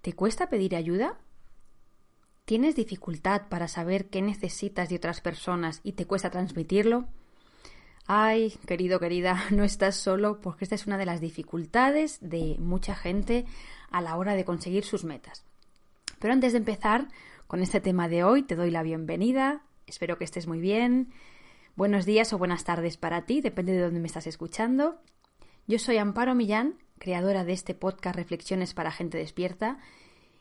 ¿Te 0.00 0.14
cuesta 0.14 0.48
pedir 0.48 0.76
ayuda? 0.76 1.18
¿Tienes 2.46 2.74
dificultad 2.74 3.48
para 3.48 3.68
saber 3.68 4.08
qué 4.08 4.22
necesitas 4.22 4.88
de 4.88 4.96
otras 4.96 5.20
personas 5.20 5.80
y 5.84 5.92
te 5.92 6.06
cuesta 6.06 6.30
transmitirlo? 6.30 7.06
Ay, 8.06 8.58
querido, 8.66 8.98
querida, 8.98 9.44
no 9.50 9.62
estás 9.62 9.96
solo 9.96 10.40
porque 10.40 10.64
esta 10.64 10.74
es 10.74 10.86
una 10.86 10.98
de 10.98 11.06
las 11.06 11.20
dificultades 11.20 12.18
de 12.20 12.56
mucha 12.58 12.94
gente 12.94 13.44
a 13.90 14.00
la 14.00 14.16
hora 14.16 14.34
de 14.34 14.44
conseguir 14.44 14.84
sus 14.84 15.04
metas. 15.04 15.44
Pero 16.18 16.32
antes 16.32 16.52
de 16.52 16.58
empezar 16.58 17.08
con 17.46 17.62
este 17.62 17.80
tema 17.80 18.08
de 18.08 18.24
hoy, 18.24 18.42
te 18.42 18.56
doy 18.56 18.70
la 18.70 18.82
bienvenida. 18.82 19.62
Espero 19.86 20.16
que 20.18 20.24
estés 20.24 20.46
muy 20.46 20.60
bien. 20.60 21.12
Buenos 21.76 22.06
días 22.06 22.32
o 22.32 22.38
buenas 22.38 22.64
tardes 22.64 22.96
para 22.96 23.26
ti, 23.26 23.40
depende 23.40 23.72
de 23.72 23.82
dónde 23.82 24.00
me 24.00 24.06
estás 24.06 24.26
escuchando. 24.26 25.00
Yo 25.66 25.78
soy 25.78 25.98
Amparo 25.98 26.34
Millán, 26.34 26.78
creadora 27.00 27.44
de 27.44 27.54
este 27.54 27.74
podcast 27.74 28.14
Reflexiones 28.14 28.74
para 28.74 28.92
Gente 28.92 29.18
Despierta, 29.18 29.78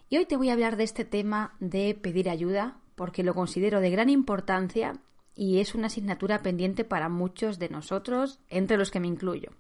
y 0.09 0.17
hoy 0.17 0.26
te 0.26 0.38
voy 0.38 0.50
a 0.50 0.54
hablar 0.54 0.76
de 0.76 0.84
este 0.84 1.05
tema 1.05 1.55
de 1.59 1.95
pedir 1.95 2.30
ayuda, 2.30 2.78
porque 2.95 3.23
lo 3.23 3.34
considero 3.34 3.80
de 3.80 3.89
gran 3.89 4.09
importancia 4.09 5.02
y 5.36 5.59
es 5.59 5.73
una 5.73 5.88
asignatura 5.88 6.42
pendiente 6.42 6.84
para 6.84 7.08
muchos 7.08 7.59
de 7.59 7.69
nosotros, 7.69 8.39
entre 8.50 8.78
los 8.78 8.92
que 8.92 9.00
me 9.00 9.08
incluyo. 9.08 9.52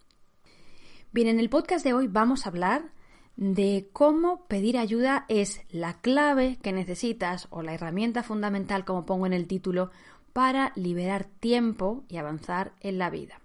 Bien, 1.11 1.27
en 1.27 1.39
el 1.39 1.49
podcast 1.49 1.85
de 1.85 1.93
hoy 1.93 2.07
vamos 2.07 2.45
a 2.45 2.49
hablar 2.49 2.91
de 3.37 3.89
cómo 3.93 4.45
pedir 4.47 4.77
ayuda 4.77 5.25
es 5.29 5.61
la 5.69 6.01
clave 6.01 6.59
que 6.61 6.73
necesitas 6.73 7.47
o 7.49 7.61
la 7.61 7.73
herramienta 7.73 8.23
fundamental, 8.23 8.83
como 8.83 9.05
pongo 9.05 9.25
en 9.25 9.33
el 9.33 9.47
título, 9.47 9.91
para 10.33 10.73
liberar 10.75 11.23
tiempo 11.39 12.03
y 12.09 12.17
avanzar 12.17 12.73
en 12.81 12.97
la 12.97 13.09
vida. 13.09 13.39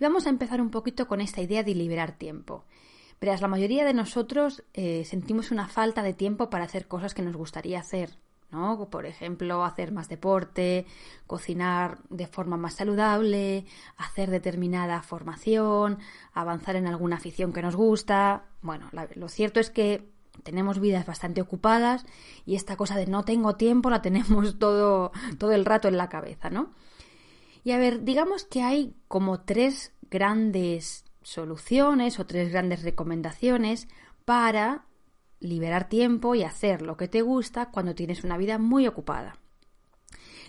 Vamos 0.00 0.26
a 0.26 0.30
empezar 0.30 0.60
un 0.60 0.70
poquito 0.70 1.08
con 1.08 1.20
esta 1.20 1.40
idea 1.40 1.62
de 1.62 1.74
liberar 1.74 2.12
tiempo. 2.12 2.64
Verás, 3.20 3.40
la 3.40 3.48
mayoría 3.48 3.84
de 3.84 3.94
nosotros 3.94 4.62
eh, 4.74 5.04
sentimos 5.04 5.50
una 5.50 5.66
falta 5.66 6.02
de 6.02 6.14
tiempo 6.14 6.50
para 6.50 6.64
hacer 6.64 6.86
cosas 6.86 7.14
que 7.14 7.22
nos 7.22 7.36
gustaría 7.36 7.80
hacer. 7.80 8.10
¿no? 8.50 8.88
Por 8.90 9.06
ejemplo, 9.06 9.64
hacer 9.64 9.92
más 9.92 10.08
deporte, 10.08 10.86
cocinar 11.26 11.98
de 12.10 12.26
forma 12.26 12.56
más 12.56 12.74
saludable, 12.74 13.66
hacer 13.96 14.30
determinada 14.30 15.02
formación, 15.02 15.98
avanzar 16.32 16.76
en 16.76 16.86
alguna 16.86 17.16
afición 17.16 17.52
que 17.52 17.62
nos 17.62 17.76
gusta. 17.76 18.44
Bueno, 18.62 18.88
lo 19.14 19.28
cierto 19.28 19.60
es 19.60 19.70
que 19.70 20.08
tenemos 20.44 20.78
vidas 20.78 21.04
bastante 21.04 21.42
ocupadas 21.42 22.06
y 22.46 22.54
esta 22.54 22.76
cosa 22.76 22.96
de 22.96 23.06
no 23.06 23.24
tengo 23.24 23.56
tiempo 23.56 23.90
la 23.90 24.00
tenemos 24.00 24.58
todo, 24.60 25.12
todo 25.38 25.52
el 25.52 25.64
rato 25.64 25.88
en 25.88 25.96
la 25.96 26.08
cabeza, 26.08 26.50
¿no? 26.50 26.70
Y 27.64 27.72
a 27.72 27.78
ver, 27.78 28.04
digamos 28.04 28.44
que 28.44 28.62
hay 28.62 28.94
como 29.08 29.40
tres 29.40 29.92
grandes 30.10 31.04
soluciones 31.22 32.18
o 32.18 32.26
tres 32.26 32.50
grandes 32.50 32.82
recomendaciones 32.82 33.88
para 34.24 34.86
liberar 35.40 35.88
tiempo 35.88 36.34
y 36.34 36.42
hacer 36.42 36.82
lo 36.82 36.96
que 36.96 37.08
te 37.08 37.22
gusta 37.22 37.70
cuando 37.70 37.94
tienes 37.94 38.24
una 38.24 38.36
vida 38.36 38.58
muy 38.58 38.86
ocupada. 38.86 39.38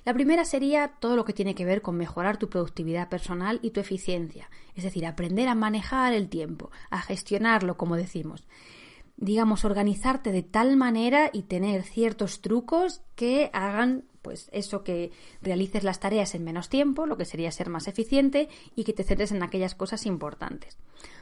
La 0.06 0.14
primera 0.14 0.46
sería 0.46 0.88
todo 1.00 1.16
lo 1.16 1.26
que 1.26 1.34
tiene 1.34 1.56
que 1.56 1.66
ver 1.66 1.82
con 1.82 1.98
mejorar 1.98 2.38
tu 2.38 2.50
productividad 2.50 3.10
personal 3.10 3.60
y 3.62 3.72
tu 3.72 3.80
eficiencia, 3.80 4.50
es 4.76 4.84
decir, 4.84 5.06
aprender 5.06 5.50
a 5.50 5.56
manejar 5.56 6.14
el 6.14 6.30
tiempo, 6.30 6.72
a 6.90 7.02
gestionarlo, 7.02 7.78
como 7.78 7.98
decimos. 7.98 8.48
Digamos, 9.22 9.66
organizarte 9.66 10.32
de 10.32 10.44
tal 10.44 10.78
manera 10.78 11.30
y 11.34 11.44
tener 11.44 11.84
ciertos 11.84 12.42
trucos 12.42 13.02
que 13.16 13.50
hagan 13.52 14.06
pues 14.22 14.50
eso 14.52 14.84
que 14.84 15.12
realices 15.42 15.84
las 15.84 16.00
tareas 16.00 16.36
en 16.36 16.44
menos 16.44 16.70
tiempo, 16.70 17.06
lo 17.06 17.18
que 17.18 17.26
sería 17.26 17.52
ser 17.52 17.70
más 17.70 17.88
eficiente 17.88 18.50
y 18.76 18.84
que 18.84 18.94
te 18.94 19.04
centres 19.04 19.32
en 19.32 19.44
aquellas 19.44 19.76
cosas 19.76 20.06
importantes. 20.06 20.78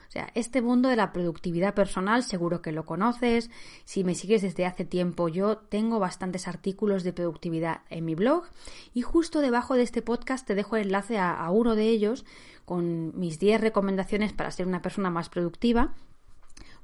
O 0.08 0.12
sea, 0.12 0.30
este 0.36 0.62
mundo 0.62 0.90
de 0.90 0.96
la 0.96 1.12
productividad 1.12 1.74
personal 1.74 2.24
seguro 2.24 2.62
que 2.62 2.72
lo 2.72 2.86
conoces. 2.86 3.50
Si 3.84 4.04
me 4.04 4.16
sigues 4.16 4.42
desde 4.42 4.66
hace 4.66 4.86
tiempo, 4.86 5.28
yo 5.28 5.58
tengo 5.58 6.00
bastantes 6.00 6.48
artículos 6.48 7.04
de 7.04 7.14
productividad 7.14 7.82
en 7.90 8.06
mi 8.06 8.16
blog 8.16 8.46
y 8.94 9.02
justo 9.02 9.42
debajo 9.42 9.76
de 9.76 9.84
este 9.84 10.02
podcast 10.02 10.48
te 10.48 10.56
dejo 10.56 10.78
el 10.78 10.84
enlace 10.84 11.18
a, 11.18 11.34
a 11.34 11.52
uno 11.52 11.76
de 11.76 11.90
ellos 11.90 12.26
con 12.64 13.18
mis 13.20 13.40
10 13.40 13.60
recomendaciones 13.60 14.34
para 14.34 14.52
ser 14.52 14.66
una 14.66 14.82
persona 14.82 15.10
más 15.10 15.30
productiva 15.30 15.94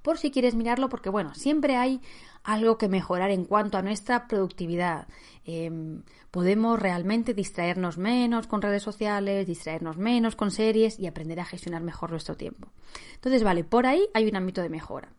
por 0.04 0.20
si 0.20 0.30
quieres 0.30 0.54
mirarlo, 0.54 0.90
porque 0.90 1.10
bueno, 1.10 1.34
siempre 1.34 1.78
hay 1.78 2.02
algo 2.44 2.78
que 2.78 2.90
mejorar 2.90 3.32
en 3.32 3.46
cuanto 3.46 3.78
a 3.78 3.82
nuestra 3.82 4.28
productividad. 4.28 5.08
Em, 5.46 6.04
podemos 6.30 6.80
realmente 6.80 7.34
distraernos 7.34 7.98
menos 7.98 8.48
con 8.48 8.62
redes 8.62 8.84
sociales, 8.84 9.48
distraernos 9.48 9.98
menos 9.98 10.36
con 10.36 10.52
series 10.52 11.00
y 11.00 11.08
aprender 11.08 11.40
a 11.40 11.46
gestionar 11.46 11.82
mejor 11.82 12.12
nuestro 12.12 12.36
tiempo. 12.36 12.68
Entonces, 13.16 13.44
vale, 13.44 13.64
por 13.64 13.88
ahí 13.88 14.08
hay 14.14 14.28
un 14.28 14.36
ámbito 14.36 14.62
de 14.62 14.70
mejora. 14.70 15.10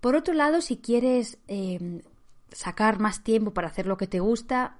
Por 0.00 0.14
otro 0.14 0.34
lado, 0.34 0.60
si 0.60 0.76
quieres 0.76 1.38
em, 1.48 2.00
sacar 2.52 3.00
más 3.00 3.24
tiempo 3.24 3.52
para 3.52 3.68
hacer 3.68 3.86
lo 3.86 3.96
que 3.96 4.06
te 4.06 4.20
gusta, 4.20 4.78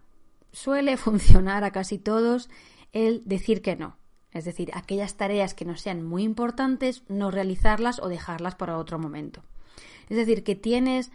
suele 0.53 0.97
funcionar 0.97 1.65
a 1.65 1.73
casi 1.73 1.99
todos 1.99 2.49
el 2.93 3.23
decir 3.25 3.61
que 3.61 3.75
no. 3.75 3.97
Es 4.33 4.45
decir, 4.45 4.71
aquellas 4.75 5.17
tareas 5.17 5.55
que 5.55 5.65
no 5.65 5.77
sean 5.77 6.05
muy 6.05 6.23
importantes, 6.23 7.03
no 7.09 7.31
realizarlas 7.31 8.01
o 8.01 8.09
dejarlas 8.09 8.55
para 8.55 8.79
otro 8.79 8.99
momento. 8.99 9.43
Es 10.09 10.17
decir, 10.17 10.45
que 10.45 10.55
tienes 10.55 11.11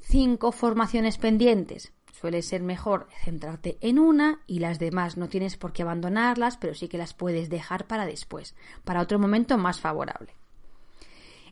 cinco 0.00 0.52
formaciones 0.52 1.18
pendientes. 1.18 1.92
Suele 2.12 2.42
ser 2.42 2.62
mejor 2.62 3.08
centrarte 3.24 3.76
en 3.80 3.98
una 3.98 4.40
y 4.46 4.60
las 4.60 4.78
demás 4.78 5.16
no 5.16 5.28
tienes 5.28 5.56
por 5.56 5.72
qué 5.72 5.82
abandonarlas, 5.82 6.56
pero 6.56 6.74
sí 6.74 6.88
que 6.88 6.98
las 6.98 7.12
puedes 7.12 7.50
dejar 7.50 7.86
para 7.86 8.06
después, 8.06 8.54
para 8.84 9.00
otro 9.00 9.18
momento 9.18 9.58
más 9.58 9.80
favorable. 9.80 10.34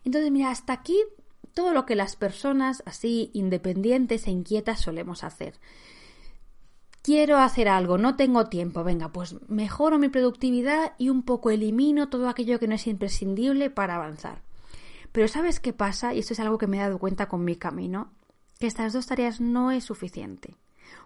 Entonces, 0.04 0.30
mira, 0.30 0.50
hasta 0.50 0.72
aquí 0.72 0.96
todo 1.52 1.74
lo 1.74 1.84
que 1.84 1.96
las 1.96 2.16
personas 2.16 2.82
así 2.86 3.30
independientes 3.34 4.26
e 4.26 4.30
inquietas 4.30 4.80
solemos 4.80 5.24
hacer 5.24 5.58
quiero 7.02 7.38
hacer 7.38 7.68
algo, 7.68 7.98
no 7.98 8.16
tengo 8.16 8.46
tiempo, 8.46 8.84
venga, 8.84 9.12
pues 9.12 9.36
mejoro 9.48 9.98
mi 9.98 10.08
productividad 10.08 10.92
y 10.98 11.08
un 11.08 11.22
poco 11.22 11.50
elimino 11.50 12.08
todo 12.08 12.28
aquello 12.28 12.58
que 12.58 12.68
no 12.68 12.76
es 12.76 12.86
imprescindible 12.86 13.70
para 13.70 13.96
avanzar. 13.96 14.42
Pero 15.10 15.28
¿sabes 15.28 15.60
qué 15.60 15.72
pasa? 15.72 16.14
Y 16.14 16.20
esto 16.20 16.32
es 16.32 16.40
algo 16.40 16.58
que 16.58 16.66
me 16.66 16.78
he 16.78 16.80
dado 16.80 16.98
cuenta 16.98 17.28
con 17.28 17.44
mi 17.44 17.56
camino, 17.56 18.12
que 18.58 18.66
estas 18.66 18.92
dos 18.92 19.06
tareas 19.06 19.40
no 19.40 19.70
es 19.70 19.84
suficiente. 19.84 20.56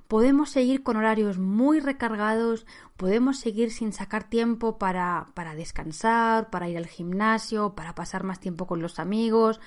Podemos 0.06 0.50
seguir 0.50 0.82
con 0.82 0.96
horarios 0.96 1.38
muy 1.38 1.80
recargados, 1.80 2.66
podemos 2.96 3.40
seguir 3.40 3.72
sin 3.72 3.92
sacar 3.92 4.28
tiempo 4.28 4.78
para, 4.78 5.26
para 5.34 5.54
descansar, 5.54 6.50
para 6.50 6.68
ir 6.68 6.76
al 6.76 6.86
gimnasio, 6.86 7.74
para 7.74 7.94
pasar 7.94 8.22
más 8.22 8.38
tiempo 8.38 8.66
con 8.66 8.80
los 8.80 9.00
amigos, 9.00 9.60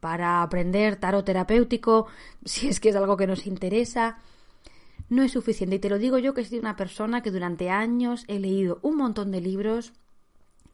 para 0.00 0.42
aprender 0.42 0.96
tarot 0.96 1.24
terapéutico, 1.24 2.06
si 2.44 2.68
es 2.68 2.80
que 2.80 2.90
es 2.90 2.96
algo 2.96 3.16
que 3.16 3.26
nos 3.26 3.46
interesa 3.46 4.18
no 5.08 5.22
es 5.22 5.32
suficiente. 5.32 5.76
Y 5.76 5.78
te 5.78 5.88
lo 5.90 5.98
digo 5.98 6.18
yo 6.18 6.34
que 6.34 6.44
soy 6.44 6.58
una 6.58 6.76
persona 6.76 7.22
que 7.22 7.30
durante 7.30 7.70
años 7.70 8.24
he 8.28 8.38
leído 8.38 8.78
un 8.82 8.96
montón 8.96 9.30
de 9.30 9.40
libros 9.40 9.92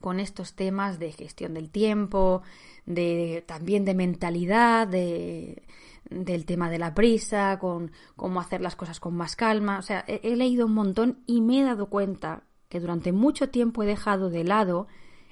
con 0.00 0.20
estos 0.20 0.54
temas 0.54 0.98
de 0.98 1.12
gestión 1.12 1.54
del 1.54 1.70
tiempo, 1.70 2.42
de 2.86 3.44
también 3.46 3.84
de 3.84 3.94
mentalidad, 3.94 4.86
de, 4.86 5.62
del 6.08 6.44
tema 6.46 6.70
de 6.70 6.78
la 6.78 6.94
prisa, 6.94 7.58
con 7.58 7.90
cómo 8.16 8.40
hacer 8.40 8.60
las 8.60 8.76
cosas 8.76 9.00
con 9.00 9.16
más 9.16 9.34
calma. 9.36 9.78
O 9.78 9.82
sea, 9.82 10.04
he, 10.06 10.20
he 10.22 10.36
leído 10.36 10.66
un 10.66 10.74
montón 10.74 11.18
y 11.26 11.40
me 11.40 11.60
he 11.60 11.64
dado 11.64 11.88
cuenta 11.88 12.44
que 12.68 12.80
durante 12.80 13.12
mucho 13.12 13.48
tiempo 13.50 13.82
he 13.82 13.86
dejado 13.86 14.30
de 14.30 14.44
lado 14.44 14.86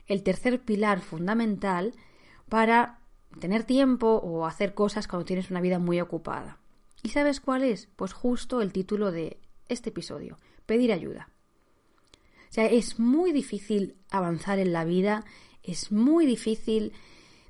el 0.06 0.23
tercer 0.23 0.61
pilar 0.62 1.00
fundamental 1.00 1.94
para 2.49 3.00
tener 3.41 3.65
tiempo 3.65 4.20
o 4.23 4.47
hacer 4.47 4.75
cosas 4.75 5.09
cuando 5.09 5.26
tienes 5.26 5.50
una 5.50 5.61
vida 5.61 5.79
muy 5.79 6.00
ocupada. 6.00 6.59
¿Y 7.02 7.10
sabes 7.10 7.40
cuál 7.40 7.62
es? 7.62 7.88
Pues 7.96 8.12
justo 8.12 8.60
el 8.60 8.72
título 8.72 9.12
de 9.12 9.38
este 9.69 9.90
episodio, 9.90 10.38
pedir 10.66 10.93
ayuda. 10.93 11.28
O 12.48 12.52
sea, 12.52 12.66
es 12.66 12.98
muy 12.98 13.32
difícil 13.32 13.96
avanzar 14.10 14.58
en 14.58 14.72
la 14.72 14.84
vida, 14.84 15.25
es 15.62 15.93
muy 15.93 16.26
difícil 16.26 16.93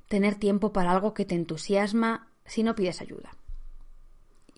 tener 0.07 0.35
tiempo 0.35 0.73
para 0.73 0.91
algo 0.91 1.13
que 1.13 1.25
te 1.25 1.35
entusiasma 1.35 2.27
si 2.45 2.63
no 2.63 2.75
pides 2.75 3.01
ayuda. 3.01 3.31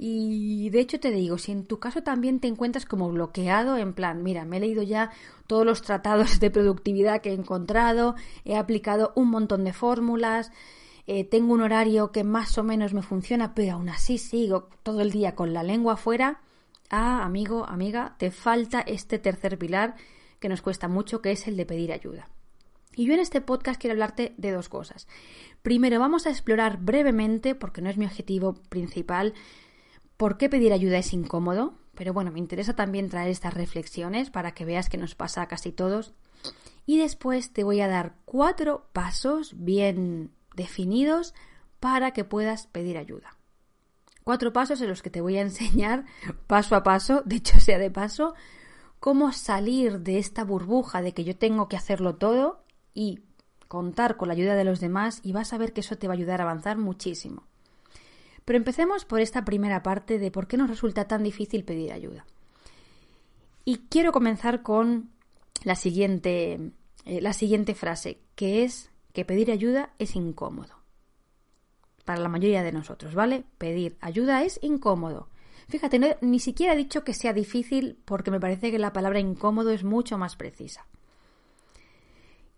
Y 0.02 0.70
de 0.70 0.80
hecho 0.80 0.98
te 1.02 1.12
digo, 1.12 1.38
si 1.38 1.52
en 1.52 1.66
tu 1.66 1.78
caso 1.80 2.04
también 2.04 2.40
te 2.40 2.48
encuentras 2.48 2.86
como 2.86 3.10
bloqueado, 3.10 3.76
en 3.76 3.94
plan, 3.94 4.24
mira, 4.24 4.46
me 4.46 4.58
he 4.58 4.60
leído 4.62 4.82
ya 4.82 5.12
todos 5.46 5.66
los 5.66 5.82
tratados 5.82 6.40
de 6.40 6.50
productividad 6.50 7.22
que 7.22 7.32
he 7.32 7.34
encontrado, 7.34 8.16
he 8.46 8.56
aplicado 8.56 9.12
un 9.16 9.30
montón 9.30 9.66
de 9.66 9.74
fórmulas, 9.74 10.52
eh, 11.12 11.24
tengo 11.24 11.56
un 11.56 11.62
horario 11.62 12.12
que 12.12 12.24
más 12.24 12.56
o 12.60 12.64
menos 12.64 12.94
me 12.94 13.02
funciona, 13.02 13.56
pero 13.56 13.74
aún 13.74 13.90
así 13.90 14.20
sigo 14.20 14.70
todo 14.84 15.02
el 15.02 15.10
día 15.10 15.34
con 15.34 15.56
la 15.56 15.64
lengua 15.64 15.94
afuera, 15.94 16.40
ah, 16.92 17.24
amigo, 17.24 17.66
amiga, 17.68 18.16
te 18.20 18.30
falta 18.30 18.82
este 18.82 19.18
tercer 19.18 19.58
pilar 19.58 19.96
que 20.40 20.50
nos 20.50 20.62
cuesta 20.62 20.88
mucho, 20.88 21.20
que 21.20 21.32
es 21.32 21.48
el 21.48 21.58
de 21.58 21.66
pedir 21.66 21.94
ayuda. 21.94 22.30
Y 22.96 23.08
yo 23.08 23.16
en 23.16 23.22
este 23.22 23.42
podcast 23.42 23.82
quiero 23.82 23.94
hablarte 23.94 24.36
de 24.38 24.52
dos 24.52 24.70
cosas. 24.70 25.08
Primero, 25.64 26.00
vamos 26.00 26.28
a 26.28 26.30
explorar 26.30 26.78
brevemente, 26.78 27.56
porque 27.56 27.82
no 27.82 27.90
es 27.90 27.98
mi 27.98 28.06
objetivo 28.06 28.54
principal, 28.70 29.34
por 30.16 30.38
qué 30.38 30.48
pedir 30.48 30.74
ayuda 30.74 31.00
es 31.00 31.12
incómodo, 31.12 31.74
pero 31.96 32.14
bueno, 32.14 32.32
me 32.32 32.38
interesa 32.38 32.76
también 32.76 33.10
traer 33.10 33.30
estas 33.30 33.56
reflexiones 33.56 34.30
para 34.30 34.54
que 34.54 34.64
veas 34.64 34.90
que 34.90 34.98
nos 35.00 35.16
pasa 35.16 35.42
a 35.42 35.48
casi 35.48 35.72
todos. 35.72 36.14
Y 36.86 37.00
después 37.00 37.52
te 37.52 37.64
voy 37.64 37.82
a 37.82 37.88
dar 37.88 38.14
cuatro 38.26 38.86
pasos 38.94 39.56
bien 39.58 40.34
definidos 40.60 41.34
para 41.80 42.12
que 42.12 42.24
puedas 42.24 42.68
pedir 42.68 43.00
ayuda. 43.00 43.36
Cuatro 44.24 44.54
pasos 44.54 44.80
en 44.82 44.90
los 44.90 45.02
que 45.02 45.10
te 45.10 45.22
voy 45.22 45.38
a 45.38 45.42
enseñar 45.42 46.06
paso 46.48 46.76
a 46.76 46.84
paso, 46.84 47.24
de 47.26 47.38
hecho 47.38 47.60
sea 47.60 47.80
de 47.80 47.90
paso, 47.90 48.36
cómo 49.00 49.32
salir 49.32 50.02
de 50.02 50.20
esta 50.20 50.44
burbuja 50.44 51.02
de 51.02 51.14
que 51.14 51.24
yo 51.24 51.36
tengo 51.36 51.68
que 51.68 51.78
hacerlo 51.78 52.16
todo 52.16 52.64
y 52.94 53.22
contar 53.68 54.18
con 54.18 54.28
la 54.28 54.34
ayuda 54.34 54.56
de 54.56 54.66
los 54.66 54.80
demás 54.80 55.22
y 55.24 55.32
vas 55.32 55.54
a 55.54 55.58
ver 55.58 55.74
que 55.74 55.82
eso 55.82 55.98
te 55.98 56.08
va 56.08 56.14
a 56.14 56.18
ayudar 56.18 56.42
a 56.42 56.44
avanzar 56.44 56.78
muchísimo. 56.78 57.44
Pero 58.46 58.58
empecemos 58.58 59.06
por 59.06 59.22
esta 59.22 59.46
primera 59.46 59.84
parte 59.84 60.20
de 60.20 60.32
por 60.32 60.48
qué 60.48 60.58
nos 60.58 60.70
resulta 60.70 61.08
tan 61.08 61.24
difícil 61.24 61.64
pedir 61.64 61.94
ayuda. 61.94 62.26
Y 63.64 63.78
quiero 63.90 64.12
comenzar 64.12 64.64
con 64.64 65.12
la 65.64 65.76
siguiente, 65.76 66.72
eh, 67.06 67.22
la 67.22 67.34
siguiente 67.34 67.76
frase, 67.76 68.20
que 68.36 68.64
es 68.64 68.89
que 69.14 69.26
pedir 69.26 69.52
ayuda 69.52 69.94
es 70.00 70.16
incómodo. 70.16 70.76
Para 72.06 72.22
la 72.22 72.30
mayoría 72.30 72.64
de 72.64 72.72
nosotros, 72.72 73.14
¿vale? 73.14 73.44
Pedir 73.58 73.98
ayuda 74.02 74.44
es 74.44 74.60
incómodo. 74.64 75.30
Fíjate, 75.68 76.18
ni 76.22 76.40
siquiera 76.40 76.74
he 76.74 76.78
dicho 76.78 77.04
que 77.04 77.14
sea 77.14 77.34
difícil 77.34 78.00
porque 78.06 78.32
me 78.32 78.40
parece 78.40 78.72
que 78.72 78.80
la 78.80 78.94
palabra 78.94 79.20
incómodo 79.20 79.70
es 79.70 79.84
mucho 79.84 80.18
más 80.18 80.36
precisa. 80.36 80.88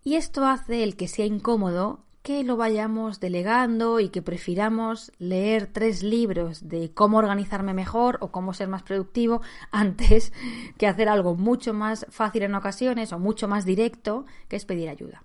Y 0.02 0.14
esto 0.14 0.46
hace 0.46 0.82
el 0.82 0.96
que 0.96 1.08
sea 1.08 1.26
incómodo 1.26 2.04
que 2.22 2.44
lo 2.44 2.56
vayamos 2.56 3.18
delegando 3.18 3.98
y 3.98 4.08
que 4.08 4.22
prefiramos 4.22 5.12
leer 5.18 5.66
tres 5.66 6.02
libros 6.02 6.68
de 6.68 6.92
cómo 6.94 7.18
organizarme 7.18 7.74
mejor 7.74 8.18
o 8.20 8.30
cómo 8.30 8.54
ser 8.54 8.68
más 8.68 8.82
productivo 8.82 9.42
antes 9.72 10.32
que 10.78 10.86
hacer 10.86 11.08
algo 11.08 11.34
mucho 11.34 11.74
más 11.74 12.06
fácil 12.10 12.44
en 12.44 12.54
ocasiones 12.54 13.12
o 13.12 13.18
mucho 13.18 13.48
más 13.48 13.64
directo, 13.64 14.24
que 14.48 14.56
es 14.56 14.64
pedir 14.64 14.88
ayuda. 14.88 15.24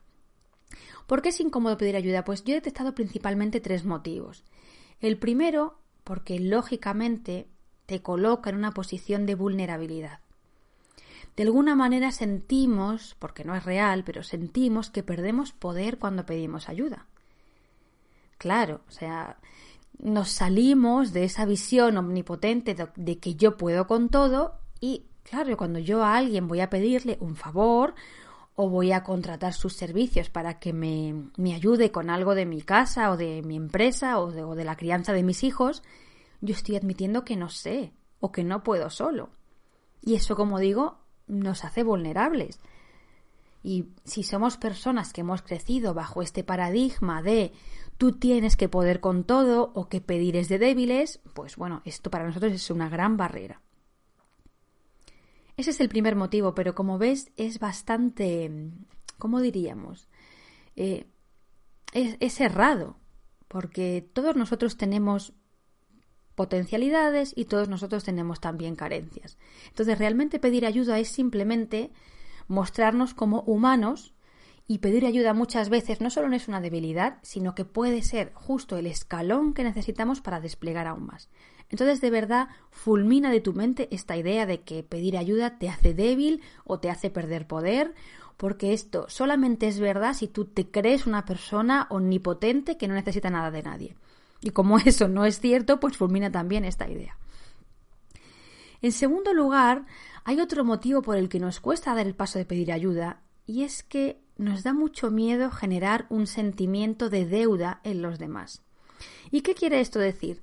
¿Por 1.07 1.21
qué 1.21 1.29
es 1.29 1.39
incómodo 1.39 1.77
pedir 1.77 1.95
ayuda? 1.95 2.23
Pues 2.23 2.43
yo 2.43 2.51
he 2.51 2.55
detectado 2.55 2.93
principalmente 2.93 3.61
tres 3.61 3.85
motivos. 3.85 4.43
El 4.99 5.17
primero, 5.17 5.79
porque 6.03 6.39
lógicamente 6.39 7.47
te 7.85 8.01
coloca 8.01 8.49
en 8.49 8.57
una 8.57 8.73
posición 8.73 9.25
de 9.25 9.35
vulnerabilidad. 9.35 10.19
De 11.37 11.43
alguna 11.43 11.75
manera 11.75 12.11
sentimos, 12.11 13.15
porque 13.19 13.45
no 13.45 13.55
es 13.55 13.63
real, 13.63 14.03
pero 14.03 14.23
sentimos 14.23 14.89
que 14.89 15.03
perdemos 15.03 15.53
poder 15.53 15.97
cuando 15.97 16.25
pedimos 16.25 16.67
ayuda. 16.67 17.07
Claro, 18.37 18.81
o 18.87 18.91
sea, 18.91 19.37
nos 19.99 20.29
salimos 20.29 21.13
de 21.13 21.23
esa 21.23 21.45
visión 21.45 21.97
omnipotente 21.97 22.75
de, 22.95 23.19
que 23.19 23.35
yo 23.35 23.55
puedo 23.55 23.87
con 23.87 24.09
todo 24.09 24.59
y, 24.81 25.05
claro, 25.23 25.55
cuando 25.57 25.79
yo 25.79 26.03
a 26.03 26.17
alguien 26.17 26.47
voy 26.47 26.59
a 26.59 26.69
pedirle 26.69 27.17
un 27.19 27.35
favor 27.35 27.95
o 28.59 28.69
voy 28.69 28.91
a 28.91 29.03
contratar 29.03 29.53
sus 29.53 29.73
servicios 29.73 30.31
para 30.31 30.57
que 30.57 30.73
me, 30.73 31.29
me 31.37 31.53
ayude 31.53 31.91
con 31.91 32.09
algo 32.09 32.33
de 32.33 32.47
mi 32.47 32.63
casa 32.63 33.11
o 33.11 33.15
de 33.15 33.43
mi 33.43 33.55
empresa 33.55 34.19
o 34.19 34.31
de, 34.31 34.43
o 34.43 34.55
de 34.55 34.65
la 34.65 34.75
crianza 34.75 35.13
de 35.13 35.21
mis 35.21 35.43
hijos, 35.43 35.83
yo 36.41 36.55
estoy 36.55 36.75
admitiendo 36.75 37.23
que 37.23 37.35
no 37.35 37.49
sé 37.49 37.93
o 38.19 38.31
que 38.31 38.43
no 38.43 38.63
puedo 38.63 38.89
solo. 38.89 39.29
Y 40.01 40.15
eso, 40.15 40.35
como 40.35 40.57
digo, 40.57 40.97
nos 41.27 41.63
hace 41.65 41.83
vulnerables. 41.83 42.59
Y 43.61 43.89
si 44.05 44.23
somos 44.23 44.57
personas 44.57 45.13
que 45.13 45.21
hemos 45.21 45.43
crecido 45.43 45.93
bajo 45.93 46.23
este 46.23 46.43
paradigma 46.43 47.21
de 47.21 47.53
tú 47.99 48.13
tienes 48.13 48.55
que 48.55 48.69
poder 48.69 49.01
con 49.01 49.23
todo 49.23 49.71
o 49.75 49.87
que 49.87 50.01
pedir 50.01 50.35
es 50.35 50.49
de 50.49 50.57
débiles, 50.57 51.19
pues 51.35 51.57
bueno, 51.57 51.83
esto 51.85 52.09
para 52.09 52.25
nosotros 52.25 52.53
es 52.53 52.71
una 52.71 52.89
gran 52.89 53.17
barrera. 53.17 53.61
Ese 55.57 55.71
es 55.71 55.79
el 55.79 55.89
primer 55.89 56.15
motivo, 56.15 56.53
pero 56.53 56.75
como 56.75 56.99
ves 56.99 57.31
es 57.35 57.57
bastante, 57.57 58.51
¿cómo 59.17 59.41
diríamos? 59.41 60.07
Eh, 60.75 61.07
es, 61.93 62.15
es 62.19 62.39
errado, 62.39 62.99
porque 63.47 64.07
todos 64.13 64.35
nosotros 64.35 64.77
tenemos 64.77 65.33
potencialidades 66.35 67.33
y 67.35 67.45
todos 67.45 67.69
nosotros 67.69 68.03
tenemos 68.03 68.39
también 68.39 68.75
carencias. 68.75 69.39
Entonces, 69.69 69.97
realmente 69.97 70.37
pedir 70.37 70.63
ayuda 70.67 70.99
es 70.99 71.09
simplemente 71.09 71.91
mostrarnos 72.47 73.15
como 73.15 73.41
humanos 73.41 74.13
y 74.67 74.77
pedir 74.77 75.07
ayuda 75.07 75.33
muchas 75.33 75.69
veces 75.69 76.01
no 76.01 76.11
solo 76.11 76.29
no 76.29 76.35
es 76.35 76.47
una 76.47 76.61
debilidad, 76.61 77.17
sino 77.23 77.55
que 77.55 77.65
puede 77.65 78.03
ser 78.03 78.31
justo 78.35 78.77
el 78.77 78.85
escalón 78.85 79.55
que 79.55 79.63
necesitamos 79.63 80.21
para 80.21 80.39
desplegar 80.39 80.85
aún 80.85 81.07
más. 81.07 81.29
Entonces, 81.69 81.99
de 82.01 82.09
verdad, 82.09 82.47
fulmina 82.71 83.29
de 83.29 83.41
tu 83.41 83.53
mente 83.53 83.87
esta 83.91 84.15
idea 84.15 84.45
de 84.45 84.61
que 84.61 84.83
pedir 84.83 85.17
ayuda 85.17 85.57
te 85.57 85.69
hace 85.69 85.93
débil 85.93 86.41
o 86.63 86.79
te 86.79 86.89
hace 86.89 87.09
perder 87.09 87.47
poder, 87.47 87.93
porque 88.37 88.73
esto 88.73 89.05
solamente 89.09 89.67
es 89.67 89.79
verdad 89.79 90.13
si 90.13 90.27
tú 90.27 90.45
te 90.45 90.69
crees 90.69 91.07
una 91.07 91.25
persona 91.25 91.87
omnipotente 91.89 92.77
que 92.77 92.87
no 92.87 92.93
necesita 92.93 93.29
nada 93.29 93.51
de 93.51 93.63
nadie. 93.63 93.95
Y 94.41 94.51
como 94.51 94.77
eso 94.85 95.07
no 95.07 95.25
es 95.25 95.39
cierto, 95.39 95.79
pues 95.79 95.97
fulmina 95.97 96.31
también 96.31 96.63
esta 96.63 96.89
idea. 96.89 97.17
En 98.81 98.91
segundo 98.91 99.33
lugar, 99.33 99.85
hay 100.23 100.39
otro 100.39 100.63
motivo 100.63 101.01
por 101.01 101.17
el 101.17 101.29
que 101.29 101.39
nos 101.39 101.59
cuesta 101.59 101.95
dar 101.95 102.05
el 102.05 102.15
paso 102.15 102.37
de 102.37 102.45
pedir 102.45 102.71
ayuda, 102.71 103.21
y 103.45 103.63
es 103.63 103.81
que 103.81 104.21
nos 104.37 104.63
da 104.63 104.73
mucho 104.73 105.09
miedo 105.09 105.49
generar 105.51 106.05
un 106.09 106.27
sentimiento 106.27 107.09
de 107.09 107.25
deuda 107.25 107.81
en 107.83 108.01
los 108.01 108.19
demás. 108.19 108.61
¿Y 109.31 109.41
qué 109.41 109.55
quiere 109.55 109.79
esto 109.79 109.99
decir? 109.99 110.41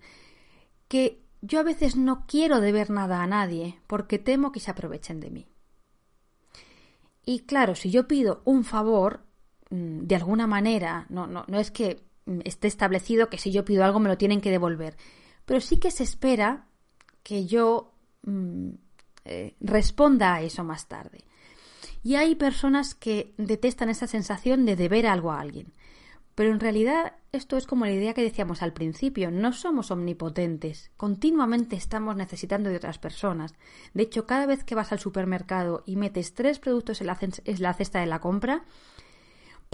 Que 0.89 1.23
yo 1.41 1.61
a 1.61 1.65
veces 1.65 1.97
no 1.97 2.27
quiero 2.27 2.61
deber 2.61 2.91
nada 2.91 3.23
a 3.23 3.27
nadie 3.27 3.81
porque 3.87 4.19
temo 4.19 4.53
que 4.53 4.61
se 4.61 4.71
aprovechen 4.71 5.21
de 5.21 5.31
mí. 5.31 5.49
Y 7.27 7.41
claro, 7.41 7.75
si 7.75 7.91
yo 7.91 8.07
pido 8.07 8.43
un 8.45 8.65
favor, 8.65 9.25
mm, 9.71 10.01
de 10.01 10.15
alguna 10.17 10.47
manera, 10.47 11.07
no, 11.09 11.27
no, 11.27 11.45
no 11.49 11.59
es 11.59 11.71
que 11.71 12.05
esté 12.45 12.69
establecido 12.69 13.29
que 13.29 13.39
si 13.39 13.51
yo 13.51 13.65
pido 13.65 13.85
algo 13.85 14.01
me 14.01 14.09
lo 14.09 14.19
tienen 14.19 14.41
que 14.41 14.51
devolver. 14.51 14.97
Pero 15.45 15.61
sí 15.61 15.79
que 15.79 15.91
se 15.91 16.05
espera 16.05 16.67
que 17.23 17.47
yo 17.47 17.93
mm, 18.23 18.71
eh, 19.25 19.55
responda 19.61 20.35
a 20.35 20.43
eso 20.43 20.65
más 20.65 20.87
tarde. 20.87 21.25
Y 22.03 22.17
hay 22.17 22.35
personas 22.35 22.95
que 22.95 23.35
detestan 23.39 23.89
esa 23.89 24.07
sensación 24.07 24.67
de 24.67 24.77
deber 24.77 25.07
algo 25.07 25.33
a 25.33 25.41
alguien. 25.41 25.73
Pero 26.35 26.51
en 26.51 26.61
realidad 26.61 27.15
esto 27.33 27.57
es 27.57 27.67
como 27.67 27.85
la 27.85 27.93
idea 27.93 28.15
que 28.15 28.23
decíamos 28.23 28.63
al 28.63 28.73
principio, 28.73 29.31
no 29.31 29.53
somos 29.53 29.91
omnipotentes, 29.91 30.91
continuamente 30.97 31.77
estamos 31.77 32.17
necesitando 32.17 32.71
de 32.71 32.77
otras 32.77 32.99
personas. 32.99 33.55
De 33.93 34.03
hecho, 34.05 34.27
cada 34.27 34.47
vez 34.47 34.65
que 34.65 34.75
vas 34.75 34.93
al 34.93 34.99
supermercado 34.99 35.83
y 35.87 35.97
metes 35.97 36.35
tres 36.35 36.59
productos 36.59 37.01
en 37.01 37.07
la 37.63 37.75
cesta 37.75 38.01
de 38.01 38.07
la 38.07 38.21
compra, 38.21 38.65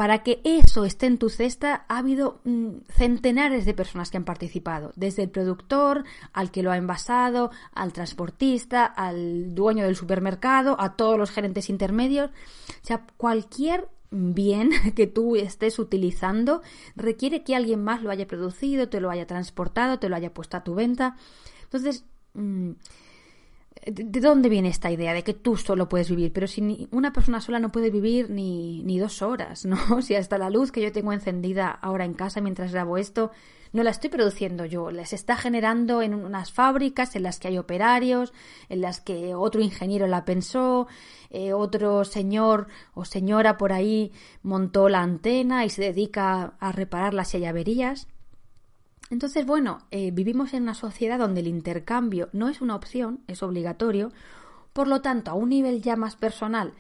para 0.00 0.23
que 0.23 0.40
eso 0.45 0.87
esté 0.87 1.05
en 1.05 1.19
tu 1.19 1.29
cesta 1.29 1.85
ha 1.87 1.99
habido 1.99 2.40
mm, 2.45 2.87
centenares 2.88 3.67
de 3.67 3.75
personas 3.75 4.11
que 4.11 4.17
han 4.17 4.25
participado, 4.25 4.93
desde 4.97 5.25
el 5.25 5.31
productor 5.31 6.05
al 6.33 6.50
que 6.50 6.62
lo 6.62 6.71
ha 6.71 6.79
envasado, 6.79 7.50
al 7.75 7.93
transportista, 7.93 8.87
al 8.87 9.55
dueño 9.55 9.85
del 9.85 9.97
supermercado, 9.97 10.81
a 10.81 10.97
todos 10.97 11.19
los 11.19 11.31
gerentes 11.31 11.69
intermedios. 11.69 12.31
O 12.31 12.87
sea, 12.87 13.05
cualquier 13.19 13.88
bien 14.11 14.71
que 14.97 15.07
tú 15.07 15.37
estés 15.37 15.79
utilizando 15.79 16.62
requiere 16.97 17.45
que 17.45 17.55
alguien 17.55 17.83
más 17.83 18.02
lo 18.02 18.11
haya 18.11 18.26
producido, 18.26 18.88
te 18.88 19.00
lo 19.00 19.11
haya 19.11 19.26
transportado, 19.26 19.99
te 19.99 20.09
lo 20.09 20.17
haya 20.17 20.35
puesto 20.35 20.57
a 20.57 20.64
tu 20.64 20.75
venta. 20.75 21.17
Entonces, 21.64 22.05
mm, 22.35 22.73
¿De 23.87 24.21
dónde 24.21 24.50
viene 24.50 24.69
esta 24.69 24.90
idea 24.90 25.14
de 25.14 25.25
que 25.25 25.33
tú 25.33 25.57
solo 25.57 25.88
puedes 25.88 26.11
vivir? 26.11 26.33
Pero 26.35 26.47
si 26.47 26.88
una 26.90 27.14
persona 27.14 27.40
sola 27.40 27.59
no 27.59 27.73
puede 27.73 27.90
vivir 27.90 28.29
ni, 28.29 28.83
ni 28.83 28.99
dos 28.99 29.23
horas, 29.23 29.64
¿no? 29.64 30.02
Si 30.02 30.14
hasta 30.14 30.37
la 30.37 30.50
luz 30.50 30.71
que 30.71 30.83
yo 30.83 30.93
tengo 30.93 31.12
encendida 31.12 31.71
ahora 31.71 32.05
en 32.05 32.14
casa 32.14 32.43
mientras 32.43 32.73
grabo 32.73 32.99
esto, 32.99 33.31
no 33.73 33.83
la 33.83 33.91
estoy 33.91 34.11
produciendo 34.11 34.65
yo, 34.65 34.91
la 34.91 35.07
se 35.07 35.17
está 35.17 35.37
generando 35.37 36.03
en 36.03 36.15
unas 36.15 36.53
fábricas 36.53 37.15
en 37.17 37.23
las 37.23 37.39
que 37.39 37.49
hay 37.49 37.59
operarios, 37.59 38.33
en 38.69 38.81
las 38.81 39.00
que 39.00 39.35
otro 39.35 39.61
ingeniero 39.61 40.07
la 40.07 40.25
pensó, 40.25 40.89
eh, 41.31 41.53
otro 41.53 42.05
señor 42.05 42.67
o 42.95 43.05
señora 43.05 43.57
por 43.57 43.73
ahí 43.73 44.12
montó 44.43 44.89
la 44.89 45.03
antena 45.03 45.65
y 45.65 45.71
se 45.71 45.83
dedica 45.83 46.55
a 46.59 46.73
repararlas 46.73 47.29
si 47.29 47.39
hay 47.39 47.45
averías. 47.45 48.09
Entonces, 49.11 49.45
bueno, 49.45 49.87
eh, 49.91 50.11
vivimos 50.12 50.55
en 50.55 50.65
una 50.65 50.75
sociedad 50.75 51.19
donde 51.19 51.41
el 51.41 51.49
intercambio 51.49 52.29
no 52.33 52.49
es 52.49 52.61
una 52.61 52.77
opción, 52.77 53.25
es 53.27 53.43
obligatorio, 53.43 54.12
por 54.73 54.87
lo 54.87 55.03
tanto, 55.03 55.33
a 55.33 55.35
un 55.35 55.49
nivel 55.49 55.83
ya 55.83 55.97
más 55.97 56.15
personal, 56.15 56.75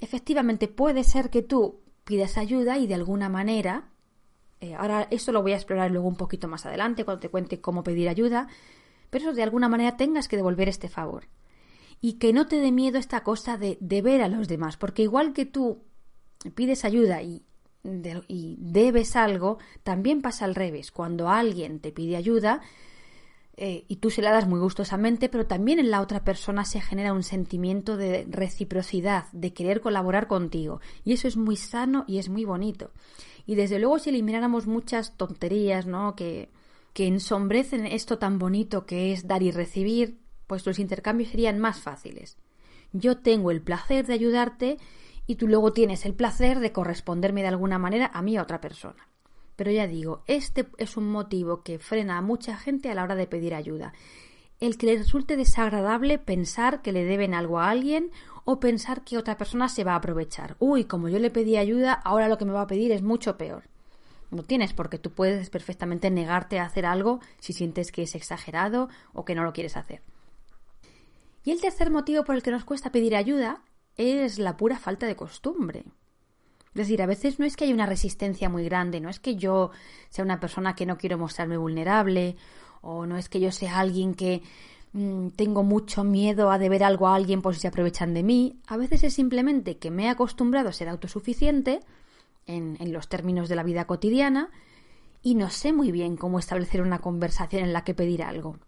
efectivamente 0.00 0.66
puede 0.66 1.04
ser 1.04 1.30
que 1.30 1.42
tú 1.42 1.80
pidas 2.04 2.38
ayuda 2.38 2.78
y 2.78 2.86
de 2.86 2.94
alguna 2.94 3.28
manera 3.28 3.90
Eh, 4.60 4.74
ahora 4.74 5.08
esto 5.10 5.32
lo 5.32 5.42
voy 5.42 5.52
a 5.52 5.56
explorar 5.56 5.90
luego 5.90 6.08
un 6.08 6.16
poquito 6.16 6.48
más 6.48 6.66
adelante 6.66 7.04
cuando 7.04 7.20
te 7.20 7.30
cuente 7.30 7.60
cómo 7.60 7.82
pedir 7.82 8.08
ayuda, 8.08 8.48
pero 9.08 9.24
eso 9.24 9.34
de 9.34 9.42
alguna 9.42 9.68
manera 9.68 9.96
tengas 9.96 10.28
que 10.28 10.36
devolver 10.36 10.68
este 10.68 10.88
favor. 10.88 11.28
Y 12.00 12.14
que 12.14 12.32
no 12.32 12.46
te 12.46 12.56
dé 12.60 12.72
miedo 12.72 12.98
esta 12.98 13.22
cosa 13.22 13.56
de, 13.58 13.76
de 13.80 14.02
ver 14.02 14.22
a 14.22 14.28
los 14.28 14.48
demás, 14.48 14.76
porque 14.76 15.02
igual 15.02 15.32
que 15.32 15.46
tú 15.46 15.82
pides 16.54 16.84
ayuda 16.84 17.22
y, 17.22 17.44
y 18.28 18.56
debes 18.58 19.16
algo, 19.16 19.58
también 19.82 20.22
pasa 20.22 20.44
al 20.44 20.54
revés. 20.54 20.90
Cuando 20.90 21.28
alguien 21.28 21.80
te 21.80 21.92
pide 21.92 22.16
ayuda, 22.16 22.60
eh, 23.62 23.84
y 23.88 23.96
tú 23.96 24.08
se 24.08 24.22
la 24.22 24.32
das 24.32 24.48
muy 24.48 24.58
gustosamente, 24.58 25.28
pero 25.28 25.46
también 25.46 25.78
en 25.78 25.90
la 25.90 26.00
otra 26.00 26.24
persona 26.24 26.64
se 26.64 26.80
genera 26.80 27.12
un 27.12 27.22
sentimiento 27.22 27.98
de 27.98 28.26
reciprocidad, 28.30 29.26
de 29.32 29.52
querer 29.52 29.82
colaborar 29.82 30.28
contigo. 30.28 30.80
Y 31.04 31.12
eso 31.12 31.28
es 31.28 31.36
muy 31.36 31.56
sano 31.56 32.06
y 32.08 32.16
es 32.16 32.30
muy 32.30 32.46
bonito. 32.46 32.90
Y 33.44 33.56
desde 33.56 33.78
luego 33.78 33.98
si 33.98 34.08
elimináramos 34.08 34.66
muchas 34.66 35.14
tonterías, 35.18 35.86
¿no? 35.86 36.16
Que, 36.16 36.48
que 36.94 37.06
ensombrecen 37.06 37.84
esto 37.84 38.16
tan 38.16 38.38
bonito 38.38 38.86
que 38.86 39.12
es 39.12 39.28
dar 39.28 39.42
y 39.42 39.50
recibir, 39.50 40.16
pues 40.46 40.64
los 40.64 40.78
intercambios 40.78 41.28
serían 41.28 41.58
más 41.58 41.80
fáciles. 41.80 42.38
Yo 42.94 43.18
tengo 43.18 43.50
el 43.50 43.60
placer 43.60 44.06
de 44.06 44.14
ayudarte 44.14 44.78
y 45.26 45.34
tú 45.34 45.46
luego 45.46 45.74
tienes 45.74 46.06
el 46.06 46.14
placer 46.14 46.60
de 46.60 46.72
corresponderme 46.72 47.42
de 47.42 47.48
alguna 47.48 47.78
manera 47.78 48.10
a 48.14 48.22
mí 48.22 48.38
a 48.38 48.42
otra 48.42 48.62
persona. 48.62 49.09
Pero 49.60 49.72
ya 49.72 49.86
digo, 49.86 50.22
este 50.26 50.70
es 50.78 50.96
un 50.96 51.10
motivo 51.10 51.62
que 51.62 51.78
frena 51.78 52.16
a 52.16 52.22
mucha 52.22 52.56
gente 52.56 52.90
a 52.90 52.94
la 52.94 53.02
hora 53.02 53.14
de 53.14 53.26
pedir 53.26 53.54
ayuda. 53.54 53.92
El 54.58 54.78
que 54.78 54.86
le 54.86 54.96
resulte 54.96 55.36
desagradable 55.36 56.16
pensar 56.18 56.80
que 56.80 56.92
le 56.92 57.04
deben 57.04 57.34
algo 57.34 57.60
a 57.60 57.68
alguien 57.68 58.10
o 58.46 58.58
pensar 58.58 59.04
que 59.04 59.18
otra 59.18 59.36
persona 59.36 59.68
se 59.68 59.84
va 59.84 59.92
a 59.92 59.96
aprovechar. 59.96 60.56
Uy, 60.60 60.84
como 60.84 61.10
yo 61.10 61.18
le 61.18 61.30
pedí 61.30 61.58
ayuda, 61.58 61.92
ahora 61.92 62.28
lo 62.28 62.38
que 62.38 62.46
me 62.46 62.54
va 62.54 62.62
a 62.62 62.66
pedir 62.66 62.90
es 62.90 63.02
mucho 63.02 63.36
peor. 63.36 63.64
No 64.30 64.44
tienes 64.44 64.72
porque 64.72 64.98
tú 64.98 65.10
puedes 65.10 65.50
perfectamente 65.50 66.10
negarte 66.10 66.58
a 66.58 66.64
hacer 66.64 66.86
algo 66.86 67.20
si 67.38 67.52
sientes 67.52 67.92
que 67.92 68.04
es 68.04 68.14
exagerado 68.14 68.88
o 69.12 69.26
que 69.26 69.34
no 69.34 69.44
lo 69.44 69.52
quieres 69.52 69.76
hacer. 69.76 70.00
Y 71.44 71.50
el 71.50 71.60
tercer 71.60 71.90
motivo 71.90 72.24
por 72.24 72.34
el 72.34 72.42
que 72.42 72.50
nos 72.50 72.64
cuesta 72.64 72.92
pedir 72.92 73.14
ayuda 73.14 73.62
es 73.98 74.38
la 74.38 74.56
pura 74.56 74.78
falta 74.78 75.06
de 75.06 75.16
costumbre. 75.16 75.84
Es 76.74 76.78
decir, 76.82 77.02
a 77.02 77.06
veces 77.06 77.38
no 77.40 77.46
es 77.46 77.56
que 77.56 77.64
haya 77.64 77.74
una 77.74 77.86
resistencia 77.86 78.48
muy 78.48 78.64
grande, 78.64 79.00
no 79.00 79.08
es 79.08 79.18
que 79.18 79.34
yo 79.36 79.72
sea 80.08 80.24
una 80.24 80.38
persona 80.38 80.76
que 80.76 80.86
no 80.86 80.98
quiero 80.98 81.18
mostrarme 81.18 81.56
vulnerable, 81.56 82.36
o 82.80 83.06
no 83.06 83.16
es 83.16 83.28
que 83.28 83.40
yo 83.40 83.50
sea 83.50 83.80
alguien 83.80 84.14
que 84.14 84.42
mm, 84.92 85.28
tengo 85.30 85.64
mucho 85.64 86.04
miedo 86.04 86.50
a 86.50 86.58
deber 86.58 86.84
algo 86.84 87.08
a 87.08 87.16
alguien 87.16 87.42
por 87.42 87.54
si 87.54 87.62
se 87.62 87.68
aprovechan 87.68 88.14
de 88.14 88.22
mí. 88.22 88.60
A 88.66 88.76
veces 88.76 89.02
es 89.02 89.14
simplemente 89.14 89.78
que 89.78 89.90
me 89.90 90.04
he 90.04 90.08
acostumbrado 90.08 90.68
a 90.68 90.72
ser 90.72 90.88
autosuficiente 90.88 91.80
en, 92.46 92.76
en 92.78 92.92
los 92.92 93.08
términos 93.08 93.48
de 93.48 93.56
la 93.56 93.64
vida 93.64 93.86
cotidiana 93.86 94.50
y 95.22 95.34
no 95.34 95.50
sé 95.50 95.72
muy 95.72 95.90
bien 95.90 96.16
cómo 96.16 96.38
establecer 96.38 96.82
una 96.82 97.00
conversación 97.00 97.64
en 97.64 97.72
la 97.72 97.84
que 97.84 97.94
pedir 97.94 98.22
algo. 98.22 98.58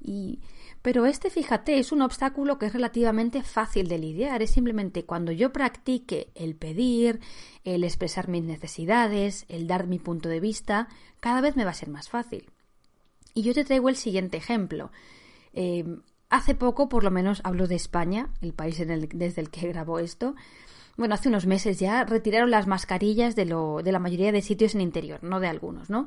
Y 0.00 0.40
pero 0.86 1.04
este, 1.04 1.30
fíjate, 1.30 1.80
es 1.80 1.90
un 1.90 2.00
obstáculo 2.00 2.60
que 2.60 2.66
es 2.66 2.72
relativamente 2.72 3.42
fácil 3.42 3.88
de 3.88 3.98
lidiar. 3.98 4.40
Es 4.40 4.52
simplemente 4.52 5.04
cuando 5.04 5.32
yo 5.32 5.52
practique 5.52 6.28
el 6.36 6.54
pedir, 6.54 7.18
el 7.64 7.82
expresar 7.82 8.28
mis 8.28 8.44
necesidades, 8.44 9.46
el 9.48 9.66
dar 9.66 9.88
mi 9.88 9.98
punto 9.98 10.28
de 10.28 10.38
vista, 10.38 10.86
cada 11.18 11.40
vez 11.40 11.56
me 11.56 11.64
va 11.64 11.72
a 11.72 11.74
ser 11.74 11.88
más 11.88 12.08
fácil. 12.08 12.48
Y 13.34 13.42
yo 13.42 13.52
te 13.52 13.64
traigo 13.64 13.88
el 13.88 13.96
siguiente 13.96 14.36
ejemplo. 14.36 14.92
Em, 15.54 16.02
hace 16.30 16.54
poco, 16.54 16.88
por 16.88 17.02
lo 17.02 17.10
menos 17.10 17.40
hablo 17.42 17.66
de 17.66 17.74
España, 17.74 18.28
el 18.40 18.52
país 18.52 18.78
desde 18.78 19.40
el 19.40 19.50
que 19.50 19.66
grabo 19.66 19.98
esto. 19.98 20.36
Bueno, 20.96 21.16
hace 21.16 21.28
unos 21.28 21.46
meses 21.46 21.80
ya 21.80 22.04
retiraron 22.04 22.52
las 22.52 22.68
mascarillas 22.68 23.34
de, 23.34 23.46
lo, 23.46 23.82
de 23.82 23.90
la 23.90 23.98
mayoría 23.98 24.30
de 24.30 24.40
sitios 24.40 24.76
en 24.76 24.82
interior, 24.82 25.18
no 25.24 25.40
de 25.40 25.48
algunos, 25.48 25.90
¿no? 25.90 26.06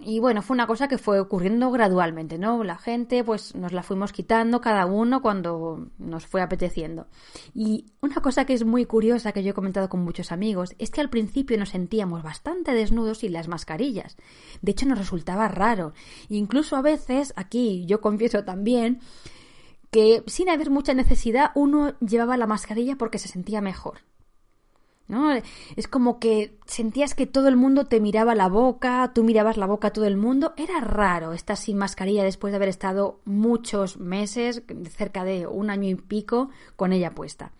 Y 0.00 0.20
bueno, 0.20 0.42
fue 0.42 0.54
una 0.54 0.68
cosa 0.68 0.86
que 0.86 0.96
fue 0.96 1.18
ocurriendo 1.18 1.72
gradualmente, 1.72 2.38
¿no? 2.38 2.62
La 2.62 2.78
gente, 2.78 3.24
pues 3.24 3.56
nos 3.56 3.72
la 3.72 3.82
fuimos 3.82 4.12
quitando 4.12 4.60
cada 4.60 4.86
uno 4.86 5.20
cuando 5.22 5.88
nos 5.98 6.26
fue 6.26 6.40
apeteciendo. 6.40 7.08
Y 7.52 7.86
una 8.00 8.16
cosa 8.16 8.44
que 8.44 8.54
es 8.54 8.64
muy 8.64 8.84
curiosa 8.84 9.32
que 9.32 9.42
yo 9.42 9.50
he 9.50 9.54
comentado 9.54 9.88
con 9.88 10.04
muchos 10.04 10.30
amigos 10.30 10.76
es 10.78 10.90
que 10.90 11.00
al 11.00 11.10
principio 11.10 11.58
nos 11.58 11.70
sentíamos 11.70 12.22
bastante 12.22 12.74
desnudos 12.74 13.18
sin 13.18 13.32
las 13.32 13.48
mascarillas. 13.48 14.16
De 14.62 14.70
hecho, 14.70 14.86
nos 14.86 14.98
resultaba 14.98 15.48
raro. 15.48 15.94
Incluso 16.28 16.76
a 16.76 16.82
veces, 16.82 17.32
aquí 17.34 17.84
yo 17.86 18.00
confieso 18.00 18.44
también, 18.44 19.00
que 19.90 20.22
sin 20.26 20.48
haber 20.48 20.70
mucha 20.70 20.94
necesidad 20.94 21.50
uno 21.56 21.98
llevaba 21.98 22.36
la 22.36 22.46
mascarilla 22.46 22.96
porque 22.96 23.18
se 23.18 23.28
sentía 23.28 23.60
mejor. 23.60 24.00
¿No? 25.08 25.32
Es 25.76 25.88
como 25.88 26.18
que 26.20 26.58
sentías 26.66 27.14
que 27.14 27.26
todo 27.26 27.48
el 27.48 27.56
mundo 27.56 27.86
te 27.86 28.00
miraba 28.00 28.34
la 28.34 28.48
boca, 28.48 29.10
tú 29.14 29.24
mirabas 29.24 29.56
la 29.56 29.66
boca 29.66 29.88
a 29.88 29.92
todo 29.92 30.04
el 30.04 30.16
mundo. 30.16 30.52
Era 30.56 30.80
raro 30.80 31.32
estar 31.32 31.56
sin 31.56 31.78
mascarilla 31.78 32.22
después 32.22 32.52
de 32.52 32.56
haber 32.56 32.68
estado 32.68 33.20
muchos 33.24 33.98
meses, 33.98 34.62
cerca 34.96 35.24
de 35.24 35.46
un 35.46 35.70
año 35.70 35.88
y 35.88 35.94
pico, 35.94 36.50
con 36.76 36.92
ella 36.92 37.14
puesta. 37.14 37.52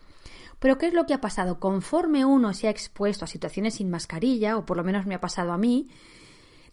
Pero 0.59 0.77
¿qué 0.77 0.87
es 0.87 0.93
lo 0.93 1.05
que 1.05 1.13
ha 1.13 1.21
pasado? 1.21 1.59
Conforme 1.59 2.25
uno 2.25 2.53
se 2.53 2.67
ha 2.67 2.71
expuesto 2.71 3.25
a 3.25 3.27
situaciones 3.27 3.75
sin 3.75 3.89
mascarilla, 3.89 4.57
o 4.57 4.65
por 4.65 4.77
lo 4.77 4.83
menos 4.83 5.05
me 5.05 5.15
ha 5.15 5.21
pasado 5.21 5.51
a 5.51 5.57
mí, 5.57 5.87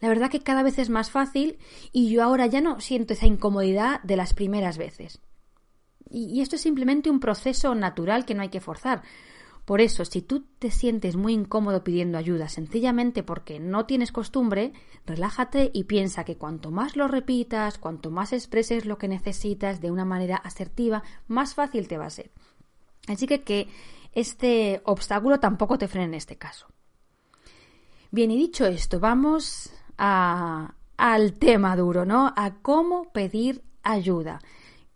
la 0.01 0.09
verdad 0.09 0.31
que 0.31 0.41
cada 0.41 0.63
vez 0.63 0.79
es 0.79 0.91
más 0.91 1.11
fácil 1.11 1.59
y 1.93 2.11
yo 2.11 2.23
ahora 2.23 2.47
ya 2.47 2.61
no 2.61 2.81
siento 2.81 3.15
esa 3.15 3.27
incomodidad 3.27 4.03
de 4.03 4.17
las 4.17 4.35
primeras 4.35 4.77
veces. 4.77 5.21
Y, 6.09 6.41
esto 6.41 6.57
es 6.57 6.63
simplemente 6.63 7.11
un 7.11 7.19
proceso 7.19 7.75
natural 7.75 8.25
que 8.25 8.35
no 8.35 8.43
hay 8.43 8.49
que 8.49 8.61
forzar. 8.61 9.03
Por 9.67 9.81
eso, 9.81 10.05
si 10.05 10.23
tú 10.23 10.47
te 10.61 10.71
sientes 10.71 11.17
muy 11.17 11.33
incómodo 11.33 11.83
pidiendo 11.83 12.19
ayuda 12.19 12.49
sencillamente 12.49 13.25
porque 13.25 13.59
no 13.59 13.85
tienes 13.85 14.13
costumbre, 14.13 14.73
relájate 15.05 15.73
y 15.75 15.85
piensa 15.85 16.25
que 16.25 16.37
cuanto 16.37 16.71
más 16.71 16.95
lo 16.95 17.09
repitas, 17.09 17.77
cuanto 17.77 18.13
más 18.13 18.33
expreses 18.33 18.87
lo 18.87 18.97
que 18.97 19.09
necesitas 19.09 19.81
de 19.81 19.91
una 19.91 20.05
manera 20.05 20.37
asertiva, 20.37 21.03
más 21.27 21.55
fácil 21.57 21.89
te 21.89 21.99
va 21.99 22.07
a 22.07 22.11
ser. 22.11 22.31
Así 23.09 23.27
que 23.27 23.43
que 23.43 23.67
este 24.13 24.83
obstáculo 24.85 25.41
tampoco 25.41 25.79
te 25.79 25.89
frene 25.89 26.07
en 26.07 26.15
este 26.15 26.37
caso. 26.37 26.69
Bien, 28.13 28.31
y 28.31 28.37
dicho 28.37 28.67
esto, 28.67 29.01
vamos 29.01 29.73
al 29.97 31.33
tema 31.41 31.75
duro, 31.75 32.05
¿no? 32.05 32.33
A 32.37 32.55
cómo 32.63 33.13
pedir 33.13 33.65
ayuda, 33.83 34.39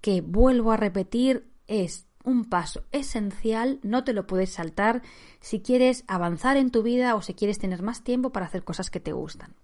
que 0.00 0.20
vuelvo 0.20 0.70
a 0.70 0.76
repetir, 0.76 1.50
es 1.66 2.06
un 2.24 2.44
paso 2.44 2.84
esencial, 2.92 3.80
no 3.82 4.04
te 4.04 4.12
lo 4.12 4.26
puedes 4.26 4.50
saltar 4.50 5.02
si 5.40 5.60
quieres 5.60 6.04
avanzar 6.06 6.56
en 6.56 6.70
tu 6.70 6.82
vida 6.82 7.14
o 7.14 7.22
si 7.22 7.34
quieres 7.34 7.58
tener 7.58 7.82
más 7.82 8.04
tiempo 8.04 8.30
para 8.30 8.46
hacer 8.46 8.64
cosas 8.64 8.90
que 8.90 9.00
te 9.00 9.12
gustan. 9.12 9.54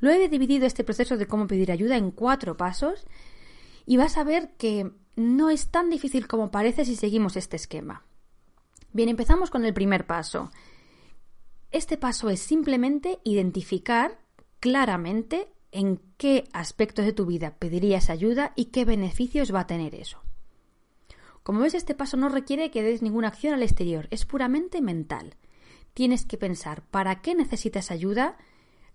Lo 0.00 0.10
he 0.10 0.28
dividido 0.28 0.66
este 0.66 0.84
proceso 0.84 1.16
de 1.16 1.26
cómo 1.26 1.46
pedir 1.46 1.70
ayuda 1.70 1.96
en 1.96 2.10
cuatro 2.10 2.56
pasos 2.56 3.06
y 3.86 3.96
vas 3.96 4.16
a 4.16 4.24
ver 4.24 4.52
que 4.56 4.90
no 5.16 5.50
es 5.50 5.68
tan 5.68 5.90
difícil 5.90 6.26
como 6.26 6.50
parece 6.50 6.84
si 6.84 6.96
seguimos 6.96 7.36
este 7.36 7.56
esquema. 7.56 8.04
Bien, 8.92 9.08
empezamos 9.08 9.50
con 9.50 9.64
el 9.64 9.74
primer 9.74 10.06
paso. 10.06 10.50
Este 11.70 11.96
paso 11.96 12.30
es 12.30 12.40
simplemente 12.40 13.18
identificar 13.24 14.18
claramente 14.58 15.52
en 15.72 16.00
qué 16.16 16.48
aspectos 16.52 17.04
de 17.04 17.12
tu 17.12 17.26
vida 17.26 17.56
pedirías 17.58 18.10
ayuda 18.10 18.52
y 18.56 18.66
qué 18.66 18.84
beneficios 18.84 19.54
va 19.54 19.60
a 19.60 19.66
tener 19.66 19.94
eso. 19.94 20.20
Como 21.50 21.62
ves, 21.62 21.74
este 21.74 21.96
paso 21.96 22.16
no 22.16 22.28
requiere 22.28 22.70
que 22.70 22.84
des 22.84 23.02
ninguna 23.02 23.26
acción 23.26 23.54
al 23.54 23.64
exterior, 23.64 24.06
es 24.12 24.24
puramente 24.24 24.80
mental. 24.80 25.34
Tienes 25.94 26.24
que 26.24 26.38
pensar 26.38 26.82
para 26.92 27.22
qué 27.22 27.34
necesitas 27.34 27.90
ayuda, 27.90 28.36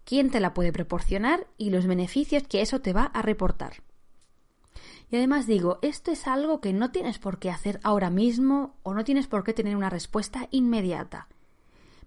quién 0.06 0.30
te 0.32 0.40
la 0.40 0.54
puede 0.54 0.72
proporcionar 0.72 1.48
y 1.58 1.70
los 1.70 1.86
beneficios 1.86 2.44
que 2.44 2.62
eso 2.62 2.80
te 2.80 2.94
va 2.94 3.04
a 3.04 3.22
reportar. 3.22 3.84
Y 5.12 5.18
además 5.18 5.48
digo, 5.48 5.80
esto 5.82 6.14
es 6.14 6.28
algo 6.28 6.62
que 6.62 6.72
no 6.72 6.92
tienes 6.92 7.20
por 7.20 7.40
qué 7.40 7.50
hacer 7.52 7.82
ahora 7.84 8.10
mismo 8.10 8.78
o 8.84 8.94
no 8.94 9.04
tienes 9.04 9.28
por 9.28 9.44
qué 9.44 9.52
tener 9.52 9.76
una 9.76 9.90
respuesta 9.90 10.48
inmediata 10.50 11.28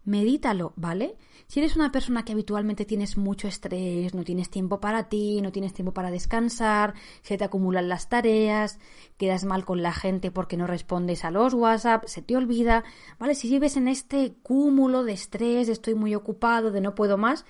medítalo, 0.08 0.72
¿vale? 0.76 1.16
Si 1.48 1.60
eres 1.60 1.76
una 1.76 1.92
persona 1.92 2.24
que 2.24 2.32
habitualmente 2.32 2.86
tienes 2.86 3.18
mucho 3.18 3.46
estrés, 3.46 4.14
no 4.14 4.24
tienes 4.24 4.48
tiempo 4.48 4.80
para 4.80 5.08
ti, 5.08 5.40
no 5.42 5.52
tienes 5.52 5.74
tiempo 5.74 5.92
para 5.92 6.10
descansar, 6.10 6.94
se 7.22 7.36
te 7.36 7.44
acumulan 7.44 7.88
las 7.88 8.08
tareas, 8.08 8.78
quedas 9.18 9.44
mal 9.44 9.64
con 9.66 9.82
la 9.82 9.92
gente 9.92 10.30
porque 10.30 10.56
no 10.56 10.66
respondes 10.66 11.24
a 11.24 11.30
los 11.30 11.52
WhatsApp, 11.52 12.04
se 12.06 12.22
te 12.22 12.36
olvida, 12.36 12.84
¿vale? 13.18 13.34
Si 13.34 13.50
vives 13.50 13.76
en 13.76 13.86
este 13.86 14.34
cúmulo 14.42 15.04
de 15.04 15.12
estrés, 15.12 15.66
de 15.66 15.74
estoy 15.74 15.94
muy 15.94 16.14
ocupado, 16.14 16.70
de 16.70 16.80
no 16.80 16.94
puedo 16.94 17.18
más, 17.18 17.44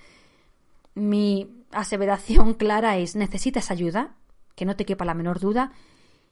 mi 0.95 1.49
aseveración 1.71 2.53
clara 2.55 2.97
es 2.97 3.15
necesitas 3.15 3.71
ayuda, 3.71 4.17
que 4.55 4.65
no 4.65 4.75
te 4.75 4.85
quepa 4.85 5.05
la 5.05 5.13
menor 5.13 5.39
duda, 5.39 5.71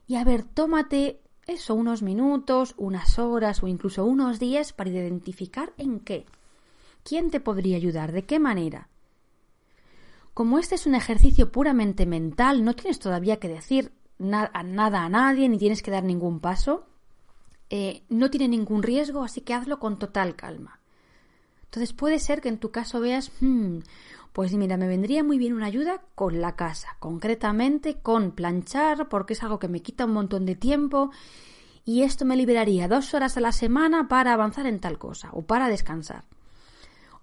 y 0.08 0.16
a 0.16 0.26
ver, 0.26 0.44
tómate 0.44 1.22
eso, 1.48 1.74
unos 1.76 2.02
minutos, 2.02 2.76
unas 2.78 3.18
horas 3.18 3.64
o 3.64 3.68
incluso 3.68 4.06
unos 4.06 4.40
días 4.40 4.74
para 4.74 4.90
identificar 4.90 5.74
en 5.78 6.02
qué. 6.02 6.26
¿Quién 7.04 7.32
te 7.32 7.40
podría 7.40 7.78
ayudar? 7.78 8.12
¿De 8.12 8.26
qué 8.26 8.38
manera? 8.38 8.90
Como 10.34 10.60
este 10.60 10.76
es 10.76 10.86
un 10.86 10.94
ejercicio 10.94 11.52
puramente 11.52 12.06
mental, 12.06 12.64
no 12.64 12.76
tienes 12.76 13.00
todavía 13.00 13.40
que 13.40 13.48
decir 13.48 13.94
nada 14.20 14.52
a 14.54 15.10
nadie 15.10 15.50
ni 15.50 15.58
tienes 15.58 15.82
que 15.82 15.92
dar 15.92 16.04
ningún 16.04 16.42
paso. 16.42 16.86
Eh, 17.70 18.04
no 18.10 18.30
tiene 18.30 18.48
ningún 18.48 18.84
riesgo, 18.84 19.24
así 19.24 19.42
que 19.42 19.54
hazlo 19.54 19.80
con 19.80 19.98
total 19.98 20.36
calma. 20.36 20.80
Entonces 21.64 21.94
puede 21.94 22.20
ser 22.20 22.42
que 22.42 22.50
en 22.50 22.60
tu 22.60 22.72
caso 22.72 23.00
veas, 23.00 23.32
hmm, 23.42 23.80
pues 24.38 24.54
mira, 24.54 24.78
me 24.78 24.88
vendría 24.88 25.24
muy 25.24 25.40
bien 25.40 25.54
una 25.54 25.66
ayuda 25.66 26.04
con 26.14 26.42
la 26.42 26.56
casa, 26.56 26.96
concretamente 27.00 27.96
con 27.96 28.34
planchar, 28.34 29.10
porque 29.10 29.34
es 29.34 29.42
algo 29.42 29.58
que 29.58 29.68
me 29.68 29.82
quita 29.82 30.06
un 30.06 30.14
montón 30.14 30.46
de 30.46 30.54
tiempo 30.54 31.10
y 31.86 32.04
esto 32.04 32.24
me 32.24 32.38
liberaría 32.38 32.88
dos 32.88 33.16
horas 33.16 33.36
a 33.38 33.42
la 33.42 33.52
semana 33.52 34.08
para 34.08 34.34
avanzar 34.34 34.68
en 34.68 34.80
tal 34.80 35.00
cosa 35.00 35.32
o 35.34 35.42
para 35.42 35.70
descansar. 35.70 36.24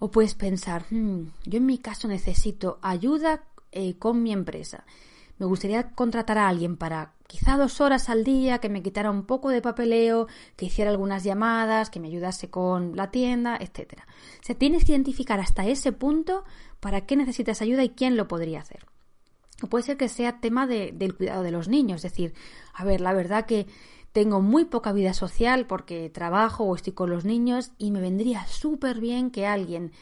O 0.00 0.10
puedes 0.10 0.34
pensar, 0.34 0.86
hmm, 0.90 1.26
yo 1.44 1.58
en 1.58 1.66
mi 1.66 1.78
caso 1.78 2.08
necesito 2.08 2.80
ayuda 2.82 3.44
eh, 3.70 3.96
con 3.96 4.20
mi 4.20 4.32
empresa. 4.32 4.82
Me 5.38 5.46
gustaría 5.46 5.90
contratar 5.90 6.38
a 6.38 6.48
alguien 6.48 6.76
para 6.76 7.12
quizá 7.28 7.56
dos 7.56 7.80
horas 7.80 8.08
al 8.08 8.24
día, 8.24 8.58
que 8.58 8.68
me 8.68 8.82
quitara 8.82 9.10
un 9.10 9.24
poco 9.24 9.50
de 9.50 9.62
papeleo, 9.62 10.26
que 10.56 10.66
hiciera 10.66 10.90
algunas 10.90 11.22
llamadas, 11.24 11.90
que 11.90 12.00
me 12.00 12.08
ayudase 12.08 12.50
con 12.50 12.96
la 12.96 13.10
tienda, 13.10 13.56
etc. 13.60 14.00
O 14.40 14.44
sea, 14.44 14.56
tienes 14.56 14.84
que 14.84 14.92
identificar 14.92 15.38
hasta 15.38 15.66
ese 15.66 15.92
punto 15.92 16.44
para 16.84 17.06
qué 17.06 17.16
necesitas 17.16 17.62
ayuda 17.62 17.82
y 17.82 17.88
quién 17.88 18.14
lo 18.14 18.28
podría 18.28 18.60
hacer. 18.60 18.84
O 19.62 19.68
puede 19.68 19.84
ser 19.84 19.96
que 19.96 20.10
sea 20.10 20.40
tema 20.40 20.66
del 20.66 21.14
cuidado 21.16 21.42
de 21.42 21.50
los 21.50 21.66
niños, 21.66 22.04
es 22.04 22.12
decir, 22.12 22.34
a 22.74 22.84
ver, 22.84 23.00
la 23.00 23.14
verdad 23.14 23.46
que 23.46 23.66
tengo 24.12 24.42
muy 24.42 24.66
poca 24.66 24.92
vida 24.92 25.14
social 25.14 25.66
porque 25.66 26.10
trabajo 26.10 26.64
o 26.64 26.76
estoy 26.76 26.92
con 26.92 27.08
los 27.08 27.24
niños 27.24 27.72
y 27.78 27.90
me 27.90 28.02
vendría 28.02 28.46
súper 28.48 29.00
bien 29.00 29.30
que 29.30 29.46
alguien, 29.46 29.92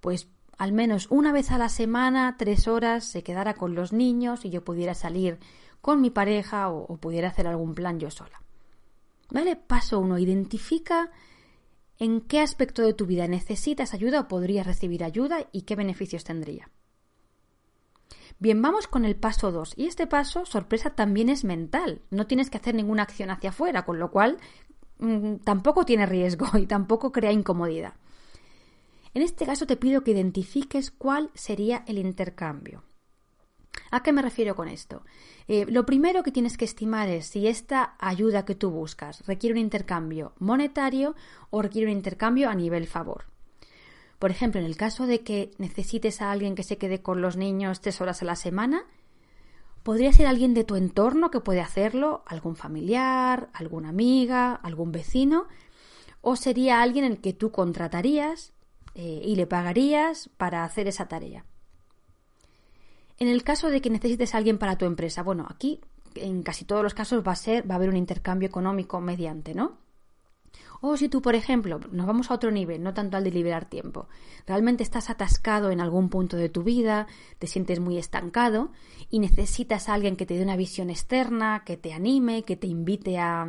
pues 0.00 0.26
al 0.58 0.72
menos 0.72 1.06
una 1.10 1.30
vez 1.30 1.52
a 1.52 1.58
la 1.58 1.68
semana, 1.68 2.34
tres 2.36 2.66
horas, 2.66 3.04
se 3.04 3.22
quedara 3.22 3.54
con 3.54 3.76
los 3.76 3.92
niños 3.92 4.44
y 4.44 4.50
yo 4.50 4.64
pudiera 4.64 4.94
salir 4.94 5.38
con 5.80 6.00
mi 6.00 6.10
pareja 6.10 6.70
o, 6.70 6.96
pudiera 6.96 7.28
hacer 7.28 7.46
algún 7.46 7.76
plan 7.76 8.00
yo 8.00 8.10
sola. 8.10 8.42
¿Vale? 9.30 9.54
Paso 9.54 10.00
uno, 10.00 10.18
identifica 10.18 11.12
en 12.02 12.20
qué 12.20 12.40
aspecto 12.40 12.82
de 12.82 12.94
tu 12.94 13.06
vida 13.06 13.28
necesitas 13.28 13.94
ayuda 13.94 14.22
o 14.22 14.26
podrías 14.26 14.66
recibir 14.66 15.04
ayuda 15.04 15.46
y 15.52 15.62
qué 15.62 15.76
beneficios 15.76 16.24
tendría. 16.24 16.68
Bien, 18.40 18.60
vamos 18.60 18.88
con 18.88 19.04
el 19.04 19.14
paso 19.14 19.52
2. 19.52 19.74
Y 19.76 19.86
este 19.86 20.08
paso, 20.08 20.44
sorpresa, 20.44 20.96
también 20.96 21.28
es 21.28 21.44
mental. 21.44 22.02
No 22.10 22.26
tienes 22.26 22.50
que 22.50 22.56
hacer 22.56 22.74
ninguna 22.74 23.04
acción 23.04 23.30
hacia 23.30 23.50
afuera, 23.50 23.84
con 23.84 24.00
lo 24.00 24.10
cual 24.10 24.38
mm, 24.98 25.36
tampoco 25.44 25.84
tiene 25.84 26.06
riesgo 26.06 26.48
y 26.58 26.66
tampoco 26.66 27.12
crea 27.12 27.30
incomodidad. 27.30 27.94
En 29.14 29.22
este 29.22 29.46
caso 29.46 29.68
te 29.68 29.76
pido 29.76 30.02
que 30.02 30.10
identifiques 30.10 30.90
cuál 30.90 31.30
sería 31.34 31.84
el 31.86 31.98
intercambio. 31.98 32.82
¿A 33.92 34.02
qué 34.02 34.10
me 34.10 34.22
refiero 34.22 34.56
con 34.56 34.68
esto? 34.68 35.02
Eh, 35.48 35.66
lo 35.68 35.84
primero 35.84 36.22
que 36.22 36.32
tienes 36.32 36.56
que 36.56 36.64
estimar 36.64 37.10
es 37.10 37.26
si 37.26 37.46
esta 37.46 37.94
ayuda 37.98 38.46
que 38.46 38.54
tú 38.54 38.70
buscas 38.70 39.26
requiere 39.26 39.52
un 39.52 39.60
intercambio 39.60 40.32
monetario 40.38 41.14
o 41.50 41.60
requiere 41.60 41.88
un 41.88 41.98
intercambio 41.98 42.48
a 42.48 42.54
nivel 42.54 42.86
favor. 42.86 43.26
Por 44.18 44.30
ejemplo, 44.30 44.60
en 44.60 44.66
el 44.66 44.78
caso 44.78 45.06
de 45.06 45.20
que 45.20 45.50
necesites 45.58 46.22
a 46.22 46.32
alguien 46.32 46.54
que 46.54 46.62
se 46.62 46.78
quede 46.78 47.02
con 47.02 47.20
los 47.20 47.36
niños 47.36 47.82
tres 47.82 48.00
horas 48.00 48.22
a 48.22 48.24
la 48.24 48.34
semana, 48.34 48.86
podría 49.82 50.10
ser 50.14 50.26
alguien 50.26 50.54
de 50.54 50.64
tu 50.64 50.76
entorno 50.76 51.30
que 51.30 51.40
puede 51.40 51.60
hacerlo, 51.60 52.22
algún 52.24 52.56
familiar, 52.56 53.50
alguna 53.52 53.90
amiga, 53.90 54.54
algún 54.54 54.90
vecino, 54.90 55.48
o 56.22 56.36
sería 56.36 56.80
alguien 56.80 57.04
en 57.04 57.12
el 57.12 57.20
que 57.20 57.34
tú 57.34 57.52
contratarías 57.52 58.54
eh, 58.94 59.20
y 59.22 59.36
le 59.36 59.46
pagarías 59.46 60.30
para 60.38 60.64
hacer 60.64 60.88
esa 60.88 61.08
tarea. 61.08 61.44
En 63.22 63.28
el 63.28 63.44
caso 63.44 63.70
de 63.70 63.80
que 63.80 63.88
necesites 63.88 64.34
a 64.34 64.38
alguien 64.38 64.58
para 64.58 64.76
tu 64.76 64.84
empresa, 64.84 65.22
bueno, 65.22 65.46
aquí 65.48 65.80
en 66.16 66.42
casi 66.42 66.64
todos 66.64 66.82
los 66.82 66.92
casos 66.92 67.22
va 67.24 67.30
a 67.30 67.36
ser, 67.36 67.70
va 67.70 67.74
a 67.74 67.76
haber 67.76 67.88
un 67.88 67.96
intercambio 67.96 68.48
económico 68.48 69.00
mediante, 69.00 69.54
¿no? 69.54 69.78
O 70.80 70.96
si 70.96 71.08
tú, 71.08 71.22
por 71.22 71.36
ejemplo, 71.36 71.78
nos 71.92 72.08
vamos 72.08 72.28
a 72.32 72.34
otro 72.34 72.50
nivel, 72.50 72.82
no 72.82 72.94
tanto 72.94 73.16
al 73.16 73.22
de 73.22 73.30
liberar 73.30 73.66
tiempo, 73.66 74.08
realmente 74.44 74.82
estás 74.82 75.08
atascado 75.08 75.70
en 75.70 75.80
algún 75.80 76.08
punto 76.08 76.36
de 76.36 76.48
tu 76.48 76.64
vida, 76.64 77.06
te 77.38 77.46
sientes 77.46 77.78
muy 77.78 77.96
estancado 77.96 78.72
y 79.08 79.20
necesitas 79.20 79.88
a 79.88 79.94
alguien 79.94 80.16
que 80.16 80.26
te 80.26 80.34
dé 80.34 80.42
una 80.42 80.56
visión 80.56 80.90
externa, 80.90 81.62
que 81.64 81.76
te 81.76 81.92
anime, 81.92 82.42
que 82.42 82.56
te 82.56 82.66
invite 82.66 83.18
a, 83.18 83.46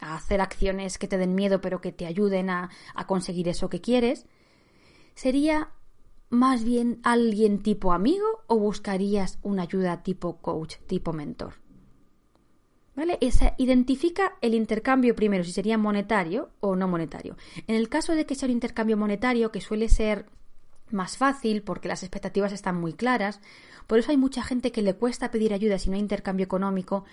hacer 0.00 0.42
acciones 0.42 0.98
que 0.98 1.08
te 1.08 1.16
den 1.16 1.34
miedo 1.34 1.62
pero 1.62 1.80
que 1.80 1.92
te 1.92 2.04
ayuden 2.04 2.50
a 2.50 2.68
conseguir 3.06 3.48
eso 3.48 3.70
que 3.70 3.80
quieres, 3.80 4.26
sería 5.14 5.70
más 6.34 6.64
bien 6.64 7.00
alguien 7.02 7.62
tipo 7.62 7.92
amigo 7.92 8.44
o 8.46 8.58
buscarías 8.58 9.38
una 9.42 9.62
ayuda 9.62 10.02
tipo 10.02 10.38
coach, 10.38 10.76
tipo 10.86 11.12
mentor? 11.12 11.54
¿Vale? 12.96 13.18
Esa, 13.20 13.54
identifica 13.58 14.36
el 14.40 14.54
intercambio 14.54 15.16
primero, 15.16 15.42
si 15.42 15.52
sería 15.52 15.78
monetario 15.78 16.50
o 16.60 16.76
no 16.76 16.86
monetario. 16.86 17.36
En 17.66 17.74
el 17.74 17.88
caso 17.88 18.14
de 18.14 18.24
que 18.24 18.34
sea 18.34 18.46
un 18.46 18.52
intercambio 18.52 18.96
monetario, 18.96 19.50
que 19.50 19.60
suele 19.60 19.88
ser 19.88 20.26
más 20.90 21.16
fácil 21.16 21.62
porque 21.62 21.88
las 21.88 22.02
expectativas 22.02 22.52
están 22.52 22.80
muy 22.80 22.92
claras, 22.92 23.40
por 23.86 23.98
eso 23.98 24.10
hay 24.10 24.16
mucha 24.16 24.42
gente 24.42 24.70
que 24.70 24.82
le 24.82 24.94
cuesta 24.94 25.30
pedir 25.30 25.52
ayuda 25.52 25.78
si 25.78 25.90
no 25.90 25.96
hay 25.96 26.00
intercambio 26.00 26.44
económico, 26.44 27.04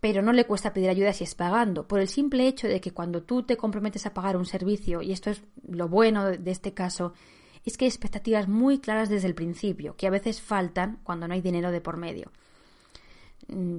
pero 0.00 0.22
no 0.22 0.32
le 0.32 0.44
cuesta 0.44 0.72
pedir 0.72 0.90
ayuda 0.90 1.12
si 1.12 1.24
es 1.24 1.34
pagando, 1.34 1.86
por 1.86 2.00
el 2.00 2.08
simple 2.08 2.46
hecho 2.46 2.68
de 2.68 2.80
que 2.80 2.92
cuando 2.92 3.22
tú 3.22 3.44
te 3.44 3.56
comprometes 3.56 4.06
a 4.06 4.14
pagar 4.14 4.36
un 4.36 4.46
servicio, 4.46 5.02
y 5.02 5.12
esto 5.12 5.30
es 5.30 5.42
lo 5.66 5.88
bueno 5.88 6.24
de 6.24 6.50
este 6.50 6.74
caso, 6.74 7.14
es 7.66 7.76
que 7.76 7.84
hay 7.84 7.90
expectativas 7.90 8.48
muy 8.48 8.78
claras 8.78 9.08
desde 9.08 9.26
el 9.26 9.34
principio, 9.34 9.96
que 9.96 10.06
a 10.06 10.10
veces 10.10 10.40
faltan 10.40 10.98
cuando 11.02 11.28
no 11.28 11.34
hay 11.34 11.42
dinero 11.42 11.70
de 11.70 11.80
por 11.80 11.96
medio. 11.96 12.30
Mm, 13.48 13.78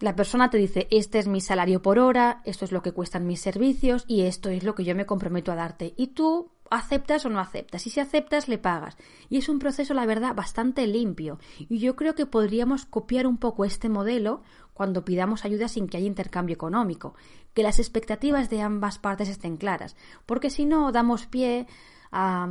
la 0.00 0.16
persona 0.16 0.50
te 0.50 0.58
dice, 0.58 0.88
este 0.90 1.18
es 1.18 1.28
mi 1.28 1.40
salario 1.40 1.82
por 1.82 1.98
hora, 1.98 2.42
esto 2.44 2.64
es 2.64 2.72
lo 2.72 2.82
que 2.82 2.92
cuestan 2.92 3.26
mis 3.26 3.40
servicios 3.40 4.04
y 4.08 4.22
esto 4.22 4.48
es 4.48 4.64
lo 4.64 4.74
que 4.74 4.84
yo 4.84 4.94
me 4.96 5.06
comprometo 5.06 5.52
a 5.52 5.56
darte. 5.56 5.94
Y 5.96 6.08
tú 6.08 6.50
aceptas 6.70 7.26
o 7.26 7.28
no 7.28 7.38
aceptas. 7.38 7.86
Y 7.86 7.90
si 7.90 8.00
aceptas, 8.00 8.48
le 8.48 8.56
pagas. 8.56 8.96
Y 9.28 9.36
es 9.38 9.48
un 9.48 9.58
proceso, 9.58 9.92
la 9.92 10.06
verdad, 10.06 10.34
bastante 10.34 10.86
limpio. 10.86 11.38
Y 11.58 11.78
yo 11.78 11.96
creo 11.96 12.14
que 12.14 12.26
podríamos 12.26 12.86
copiar 12.86 13.26
un 13.26 13.36
poco 13.36 13.64
este 13.64 13.88
modelo 13.88 14.42
cuando 14.72 15.04
pidamos 15.04 15.44
ayuda 15.44 15.68
sin 15.68 15.86
que 15.88 15.98
haya 15.98 16.06
intercambio 16.06 16.54
económico. 16.54 17.14
Que 17.52 17.62
las 17.62 17.78
expectativas 17.78 18.48
de 18.48 18.62
ambas 18.62 18.98
partes 18.98 19.28
estén 19.28 19.56
claras. 19.56 19.96
Porque 20.24 20.48
si 20.48 20.64
no, 20.64 20.92
damos 20.92 21.26
pie 21.26 21.66
a, 22.12 22.48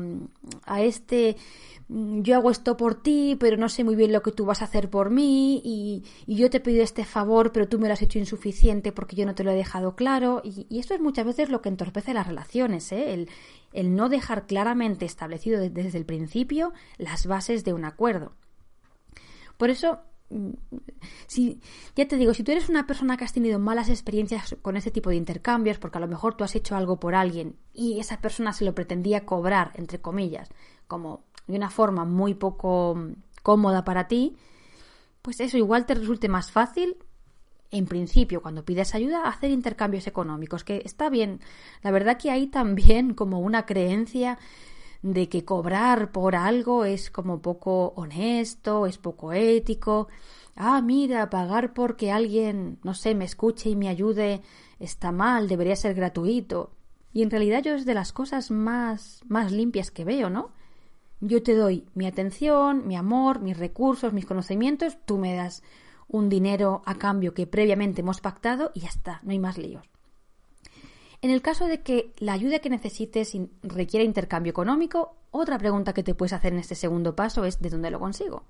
este 0.79 1.35
mm, 1.87 2.21
yo 2.21 2.35
hago 2.35 2.51
esto 2.51 2.77
por 2.77 3.01
ti, 3.01 3.35
pero 3.39 3.57
no 3.57 3.69
sé 3.69 3.83
muy 3.83 3.95
bien 3.95 4.13
lo 4.13 4.21
que 4.21 4.31
tú 4.31 4.45
vas 4.45 4.61
a 4.61 4.65
hacer 4.65 4.89
por 4.89 5.09
mí 5.09 5.61
y, 5.63 6.03
yo 6.27 6.49
te 6.49 6.57
he 6.57 6.61
pedido 6.61 6.83
este 6.83 7.05
favor, 7.05 7.51
pero 7.51 7.67
tú 7.67 7.79
me 7.79 7.87
lo 7.87 7.93
has 7.93 8.01
hecho 8.01 8.19
insuficiente 8.19 8.91
porque 8.91 9.15
yo 9.15 9.25
no 9.25 9.35
te 9.35 9.43
lo 9.43 9.51
he 9.51 9.55
dejado 9.55 9.95
claro. 9.95 10.41
Y, 10.43 10.79
esto 10.79 10.93
es 10.93 11.01
muchas 11.01 11.25
veces 11.25 11.49
lo 11.49 11.61
que 11.61 11.69
entorpece 11.69 12.13
las 12.13 12.27
relaciones, 12.27 12.91
¿eh? 12.91 13.13
el, 13.13 13.29
el 13.73 13.95
no 13.95 14.09
dejar 14.09 14.47
claramente 14.47 15.05
establecido 15.05 15.59
desde 15.59 15.97
el 15.97 16.05
principio 16.05 16.73
las 16.97 17.25
bases 17.27 17.63
de 17.63 17.73
un 17.73 17.85
acuerdo. 17.85 18.33
Por 19.57 19.69
eso 19.69 19.99
si, 21.27 21.59
ya 21.95 22.07
te 22.07 22.17
digo, 22.17 22.33
si 22.33 22.43
tú 22.43 22.51
eres 22.51 22.69
una 22.69 22.85
persona 22.87 23.17
que 23.17 23.23
has 23.23 23.33
tenido 23.33 23.59
malas 23.59 23.89
experiencias 23.89 24.55
con 24.61 24.77
ese 24.77 24.91
tipo 24.91 25.09
de 25.09 25.15
intercambios, 25.15 25.79
porque 25.79 25.97
a 25.97 26.01
lo 26.01 26.07
mejor 26.07 26.35
tú 26.35 26.43
has 26.43 26.55
hecho 26.55 26.75
algo 26.75 26.99
por 26.99 27.15
alguien 27.15 27.55
y 27.73 27.99
esa 27.99 28.21
persona 28.21 28.53
se 28.53 28.65
lo 28.65 28.75
pretendía 28.75 29.25
cobrar, 29.25 29.71
entre 29.75 29.99
comillas, 29.99 30.49
como 30.87 31.23
de 31.47 31.57
una 31.57 31.69
forma 31.69 32.05
muy 32.05 32.35
poco 32.35 32.97
cómoda 33.41 33.83
para 33.83 34.07
ti, 34.07 34.35
pues 35.21 35.39
eso 35.39 35.57
igual 35.57 35.85
te 35.85 35.95
resulte 35.95 36.29
más 36.29 36.51
fácil, 36.51 36.97
en 37.71 37.85
principio, 37.85 38.41
cuando 38.41 38.65
pides 38.65 38.95
ayuda, 38.95 39.27
hacer 39.27 39.51
intercambios 39.51 40.07
económicos, 40.07 40.63
que 40.63 40.81
está 40.85 41.09
bien. 41.09 41.39
La 41.83 41.91
verdad 41.91 42.17
que 42.17 42.31
hay 42.31 42.47
también 42.47 43.13
como 43.13 43.39
una 43.39 43.65
creencia 43.65 44.39
de 45.01 45.29
que 45.29 45.45
cobrar 45.45 46.11
por 46.11 46.35
algo 46.35 46.85
es 46.85 47.09
como 47.09 47.41
poco 47.41 47.93
honesto, 47.95 48.85
es 48.85 48.97
poco 48.97 49.33
ético. 49.33 50.07
Ah, 50.55 50.81
mira, 50.81 51.29
pagar 51.29 51.73
porque 51.73 52.11
alguien, 52.11 52.79
no 52.83 52.93
sé, 52.93 53.15
me 53.15 53.25
escuche 53.25 53.69
y 53.69 53.75
me 53.75 53.87
ayude 53.87 54.41
está 54.79 55.11
mal, 55.11 55.47
debería 55.47 55.75
ser 55.75 55.93
gratuito. 55.93 56.71
Y 57.11 57.23
en 57.23 57.29
realidad 57.29 57.63
yo 57.63 57.75
es 57.75 57.85
de 57.85 57.93
las 57.93 58.13
cosas 58.13 58.51
más, 58.51 59.21
más 59.27 59.51
limpias 59.51 59.91
que 59.91 60.05
veo, 60.05 60.29
¿no? 60.29 60.51
Yo 61.21 61.43
te 61.43 61.53
doy 61.53 61.85
mi 61.95 62.07
atención, 62.07 62.87
mi 62.87 62.95
amor, 62.95 63.41
mis 63.41 63.57
recursos, 63.57 64.13
mis 64.13 64.25
conocimientos, 64.25 64.97
tú 65.05 65.17
me 65.17 65.35
das 65.35 65.63
un 66.07 66.29
dinero 66.29 66.81
a 66.85 66.95
cambio 66.95 67.33
que 67.33 67.45
previamente 67.45 68.01
hemos 68.01 68.21
pactado 68.21 68.71
y 68.73 68.81
ya 68.81 68.87
está, 68.87 69.19
no 69.23 69.31
hay 69.31 69.39
más 69.39 69.57
líos. 69.57 69.85
En 71.21 71.31
el 71.31 71.41
caso 71.41 71.65
de 71.65 71.81
que 71.81 72.13
la 72.17 72.33
ayuda 72.33 72.59
que 72.59 72.69
necesites 72.69 73.35
requiera 73.61 74.05
intercambio 74.05 74.51
económico, 74.51 75.17
otra 75.31 75.57
pregunta 75.57 75.93
que 75.93 76.03
te 76.03 76.15
puedes 76.15 76.33
hacer 76.33 76.53
en 76.53 76.59
este 76.59 76.75
segundo 76.75 77.15
paso 77.15 77.43
es 77.45 77.59
¿de 77.59 77.69
dónde 77.69 77.91
lo 77.91 77.99
consigo? 77.99 78.43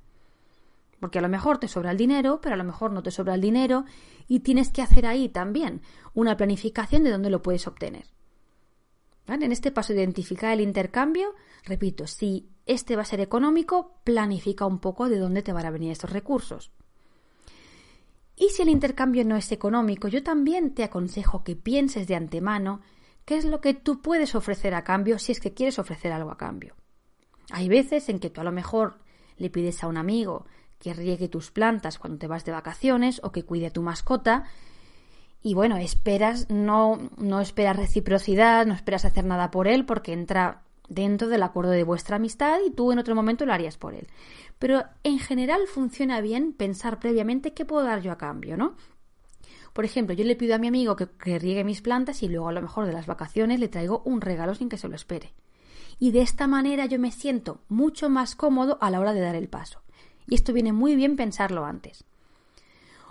Porque 1.00 1.20
a 1.20 1.22
lo 1.22 1.30
mejor 1.30 1.58
te 1.58 1.68
sobra 1.68 1.92
el 1.92 1.98
dinero, 1.98 2.42
pero 2.42 2.54
a 2.54 2.58
lo 2.58 2.64
mejor 2.64 2.92
no 2.92 3.02
te 3.02 3.12
sobra 3.12 3.34
el 3.34 3.42
dinero 3.42 3.86
y 4.28 4.42
tienes 4.42 4.70
que 4.70 4.82
hacer 4.82 5.06
ahí 5.06 5.30
también 5.30 5.82
una 6.14 6.38
planificación 6.38 7.04
de 7.04 7.12
dónde 7.12 7.30
lo 7.30 7.42
puedes 7.42 7.66
obtener. 7.68 8.06
En 9.26 9.52
este 9.52 9.72
paso 9.72 9.94
de 9.94 10.00
identificar 10.00 10.54
el 10.54 10.62
intercambio, 10.62 11.36
repito, 11.64 12.08
si 12.08 12.50
este 12.66 12.96
va 12.96 13.04
a 13.04 13.06
ser 13.06 13.22
económico, 13.22 14.00
planifica 14.04 14.66
un 14.66 14.80
poco 14.80 15.08
de 15.08 15.20
dónde 15.20 15.44
te 15.44 15.54
van 15.54 15.66
a 15.66 15.72
venir 15.72 15.92
estos 15.92 16.12
recursos. 16.12 16.72
Y 18.40 18.50
si 18.50 18.64
el 18.64 18.70
intercambio 18.70 19.24
no 19.26 19.36
es 19.36 19.52
económico, 19.52 20.08
yo 20.08 20.24
también 20.24 20.74
te 20.74 20.84
aconsejo 20.84 21.44
que 21.44 21.56
pienses 21.56 22.08
de 22.08 22.16
antemano 22.16 22.82
¿Qué 23.30 23.38
es 23.38 23.46
lo 23.46 23.62
que 23.62 23.76
tú 23.76 24.02
puedes 24.02 24.34
ofrecer 24.34 24.74
a 24.74 24.84
cambio 24.84 25.20
si 25.20 25.32
es 25.32 25.40
que 25.40 25.54
quieres 25.54 25.78
ofrecer 25.78 26.12
algo 26.12 26.32
a 26.32 26.38
cambio? 26.40 26.76
Hay 27.52 27.70
veces 27.70 28.10
en 28.10 28.18
que 28.18 28.32
tú 28.32 28.42
a 28.42 28.44
lo 28.44 28.52
mejor 28.52 28.98
le 29.38 29.52
pides 29.52 29.84
a 29.84 29.88
un 29.88 29.98
amigo 29.98 30.48
que 30.80 30.96
riegue 30.96 31.28
tus 31.28 31.52
plantas 31.52 32.00
cuando 32.00 32.18
te 32.18 32.26
vas 32.26 32.44
de 32.44 32.54
vacaciones 32.54 33.22
o 33.24 33.32
que 33.32 33.46
cuide 33.46 33.68
a 33.68 33.72
tu 33.72 33.84
mascota 33.84 34.46
y 35.44 35.54
bueno, 35.54 35.78
esperas, 35.78 36.50
no, 36.50 37.12
no 37.18 37.40
esperas 37.40 37.78
reciprocidad, 37.78 38.66
no 38.66 38.74
esperas 38.74 39.06
hacer 39.06 39.26
nada 39.26 39.52
por 39.52 39.68
él 39.68 39.86
porque 39.86 40.12
entra 40.12 40.64
dentro 40.90 41.28
del 41.30 41.44
acuerdo 41.44 41.72
de 41.72 41.84
vuestra 41.84 42.18
amistad 42.18 42.60
y 42.66 42.72
tú 42.72 42.92
en 42.92 43.00
otro 43.00 43.16
momento 43.16 43.46
lo 43.46 43.54
harías 43.54 43.78
por 43.78 43.94
él. 43.94 44.08
Pero 44.58 44.84
en 45.04 45.20
general 45.20 45.62
funciona 45.68 46.20
bien 46.22 46.54
pensar 46.54 47.00
previamente 47.00 47.54
qué 47.54 47.66
puedo 47.66 47.84
dar 47.84 48.02
yo 48.02 48.12
a 48.12 48.18
cambio, 48.18 48.58
¿no? 48.58 48.76
Por 49.74 49.86
ejemplo, 49.86 50.16
yo 50.16 50.26
le 50.26 50.36
pido 50.36 50.56
a 50.56 50.58
mi 50.58 50.68
amigo 50.68 50.96
que, 50.96 51.08
que 51.08 51.40
riegue 51.40 51.64
mis 51.64 51.82
plantas 51.82 52.24
y 52.24 52.28
luego 52.28 52.50
a 52.50 52.54
lo 52.54 52.62
mejor 52.62 52.86
de 52.86 52.94
las 52.94 53.06
vacaciones 53.06 53.60
le 53.60 53.70
traigo 53.70 54.02
un 54.04 54.20
regalo 54.20 54.56
sin 54.56 54.68
que 54.68 54.78
se 54.78 54.88
lo 54.90 54.96
espere. 54.96 55.34
Y 56.00 56.12
de 56.12 56.22
esta 56.22 56.48
manera 56.48 56.86
yo 56.86 56.98
me 57.00 57.12
siento 57.12 57.62
mucho 57.70 58.10
más 58.10 58.36
cómodo 58.36 58.78
a 58.82 58.90
la 58.90 59.00
hora 59.00 59.14
de 59.14 59.22
dar 59.22 59.36
el 59.36 59.48
paso. 59.48 59.82
Y 60.28 60.36
esto 60.36 60.54
viene 60.54 60.74
muy 60.74 60.96
bien 60.96 61.16
pensarlo 61.16 61.66
antes. 61.66 62.06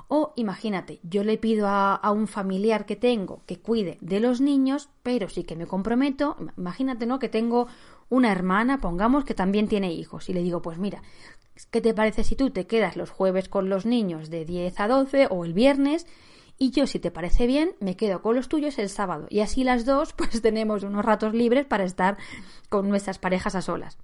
O 0.08 0.32
imagínate, 0.36 1.00
yo 1.02 1.22
le 1.22 1.36
pido 1.36 1.66
a, 1.68 2.00
un 2.10 2.26
familiar 2.26 2.86
que 2.86 2.96
tengo 2.96 3.42
que 3.44 3.60
cuide 3.60 3.98
de 4.00 4.20
los 4.20 4.40
niños, 4.40 4.88
pero 5.02 5.28
sí 5.28 5.44
que 5.44 5.54
me 5.54 5.66
comprometo, 5.66 6.36
imagínate, 6.56 7.04
¿no? 7.04 7.18
Que 7.18 7.28
tengo 7.28 7.68
una 8.08 8.32
hermana, 8.32 8.80
pongamos, 8.80 9.24
que 9.24 9.34
también 9.34 9.68
tiene 9.68 9.92
hijos, 9.92 10.30
y 10.30 10.32
le 10.32 10.42
digo, 10.42 10.62
pues 10.62 10.78
mira, 10.78 11.02
¿qué 11.70 11.82
te 11.82 11.92
parece 11.92 12.24
si 12.24 12.36
tú 12.36 12.48
te 12.50 12.66
quedas 12.66 12.96
los 12.96 13.10
jueves 13.10 13.50
con 13.50 13.68
los 13.68 13.84
niños 13.84 14.30
de 14.30 14.46
10 14.46 14.80
a 14.80 14.88
12 14.88 15.26
o 15.30 15.44
el 15.44 15.52
viernes? 15.52 16.06
Y 16.56 16.70
yo, 16.70 16.86
si 16.86 16.98
te 16.98 17.10
parece 17.10 17.46
bien, 17.46 17.76
me 17.78 17.96
quedo 17.96 18.22
con 18.22 18.34
los 18.34 18.48
tuyos 18.48 18.78
el 18.78 18.88
sábado. 18.88 19.26
Y 19.28 19.40
así 19.40 19.62
las 19.62 19.84
dos, 19.84 20.12
pues 20.16 20.40
tenemos 20.40 20.84
unos 20.84 21.04
ratos 21.04 21.34
libres 21.34 21.66
para 21.66 21.84
estar 21.84 22.16
con 22.70 22.88
nuestras 22.88 23.18
parejas 23.18 23.54
a 23.54 23.60
solas. 23.60 23.98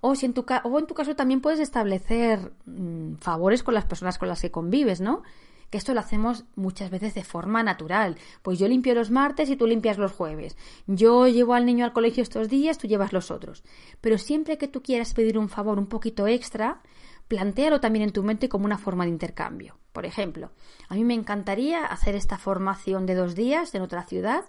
O, 0.00 0.14
si 0.14 0.26
en 0.26 0.34
tu 0.34 0.44
o 0.64 0.78
en 0.78 0.86
tu 0.86 0.94
caso 0.94 1.14
también 1.14 1.40
puedes 1.40 1.60
establecer 1.60 2.52
mm, 2.64 3.16
favores 3.16 3.62
con 3.62 3.74
las 3.74 3.84
personas 3.84 4.18
con 4.18 4.28
las 4.28 4.40
que 4.40 4.50
convives, 4.50 5.00
¿no? 5.00 5.22
Que 5.68 5.78
esto 5.78 5.94
lo 5.94 6.00
hacemos 6.00 6.44
muchas 6.56 6.90
veces 6.90 7.14
de 7.14 7.22
forma 7.22 7.62
natural. 7.62 8.16
Pues 8.42 8.58
yo 8.58 8.66
limpio 8.66 8.94
los 8.94 9.10
martes 9.10 9.50
y 9.50 9.56
tú 9.56 9.66
limpias 9.66 9.98
los 9.98 10.12
jueves. 10.12 10.56
Yo 10.86 11.28
llevo 11.28 11.54
al 11.54 11.66
niño 11.66 11.84
al 11.84 11.92
colegio 11.92 12.22
estos 12.22 12.48
días, 12.48 12.78
tú 12.78 12.88
llevas 12.88 13.12
los 13.12 13.30
otros. 13.30 13.62
Pero 14.00 14.18
siempre 14.18 14.58
que 14.58 14.68
tú 14.68 14.82
quieras 14.82 15.14
pedir 15.14 15.38
un 15.38 15.48
favor 15.48 15.78
un 15.78 15.86
poquito 15.86 16.26
extra, 16.26 16.80
plantéalo 17.28 17.78
también 17.78 18.02
en 18.02 18.12
tu 18.12 18.24
mente 18.24 18.48
como 18.48 18.64
una 18.64 18.78
forma 18.78 19.04
de 19.04 19.10
intercambio. 19.10 19.76
Por 19.92 20.06
ejemplo, 20.06 20.50
a 20.88 20.94
mí 20.94 21.04
me 21.04 21.14
encantaría 21.14 21.84
hacer 21.84 22.16
esta 22.16 22.38
formación 22.38 23.06
de 23.06 23.14
dos 23.14 23.36
días 23.36 23.72
en 23.74 23.82
otra 23.82 24.04
ciudad 24.04 24.44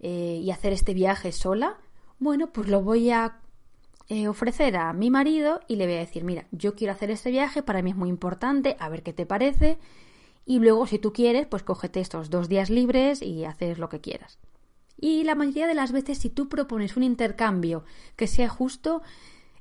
eh, 0.00 0.40
y 0.42 0.50
hacer 0.50 0.74
este 0.74 0.92
viaje 0.92 1.32
sola. 1.32 1.78
Bueno, 2.18 2.52
pues 2.52 2.68
lo 2.68 2.82
voy 2.82 3.10
a 3.10 3.38
eh, 4.12 4.28
ofrecer 4.28 4.76
a 4.76 4.92
mi 4.92 5.08
marido 5.08 5.60
y 5.68 5.76
le 5.76 5.86
voy 5.86 5.94
a 5.94 6.00
decir, 6.00 6.22
mira, 6.22 6.46
yo 6.50 6.74
quiero 6.74 6.92
hacer 6.92 7.10
este 7.10 7.30
viaje, 7.30 7.62
para 7.62 7.80
mí 7.80 7.88
es 7.88 7.96
muy 7.96 8.10
importante, 8.10 8.76
a 8.78 8.90
ver 8.90 9.02
qué 9.02 9.14
te 9.14 9.24
parece. 9.24 9.78
Y 10.44 10.58
luego, 10.58 10.86
si 10.86 10.98
tú 10.98 11.14
quieres, 11.14 11.46
pues 11.46 11.62
cógete 11.62 12.00
estos 12.00 12.28
dos 12.28 12.50
días 12.50 12.68
libres 12.68 13.22
y 13.22 13.46
haces 13.46 13.78
lo 13.78 13.88
que 13.88 14.02
quieras. 14.02 14.38
Y 14.98 15.24
la 15.24 15.34
mayoría 15.34 15.66
de 15.66 15.72
las 15.72 15.92
veces, 15.92 16.18
si 16.18 16.28
tú 16.28 16.50
propones 16.50 16.94
un 16.98 17.04
intercambio 17.04 17.84
que 18.14 18.26
sea 18.26 18.50
justo, 18.50 19.00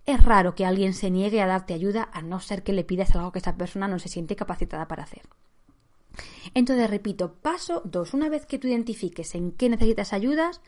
es 0.06 0.22
raro 0.22 0.54
que 0.54 0.66
alguien 0.66 0.94
se 0.94 1.10
niegue 1.12 1.42
a 1.42 1.48
darte 1.48 1.74
ayuda 1.74 2.10
a 2.12 2.22
no 2.22 2.42
ser 2.42 2.62
que 2.62 2.74
le 2.74 2.84
pidas 2.84 3.16
algo 3.16 3.32
que 3.32 3.40
esa 3.40 3.56
persona 3.56 3.88
no 3.88 4.00
se 4.00 4.10
siente 4.10 4.36
capacitada 4.36 4.90
para 4.90 5.04
hacer. 5.04 5.22
Entonces, 6.54 6.90
repito, 6.90 7.36
paso 7.36 7.84
dos. 7.86 8.14
Una 8.14 8.28
vez 8.28 8.46
que 8.46 8.60
tú 8.60 8.68
identifiques 8.68 9.34
en 9.34 9.54
qué 9.54 9.70
necesitas 9.70 10.12
ayudas, 10.12 10.60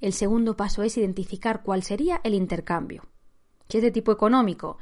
el 0.00 0.12
segundo 0.12 0.56
paso 0.56 0.84
es 0.84 0.96
identificar 0.96 1.64
cuál 1.64 1.82
sería 1.82 2.20
el 2.22 2.34
intercambio. 2.34 3.02
Si 3.68 3.78
es 3.78 3.82
de 3.82 3.90
tipo 3.90 4.12
económico, 4.12 4.78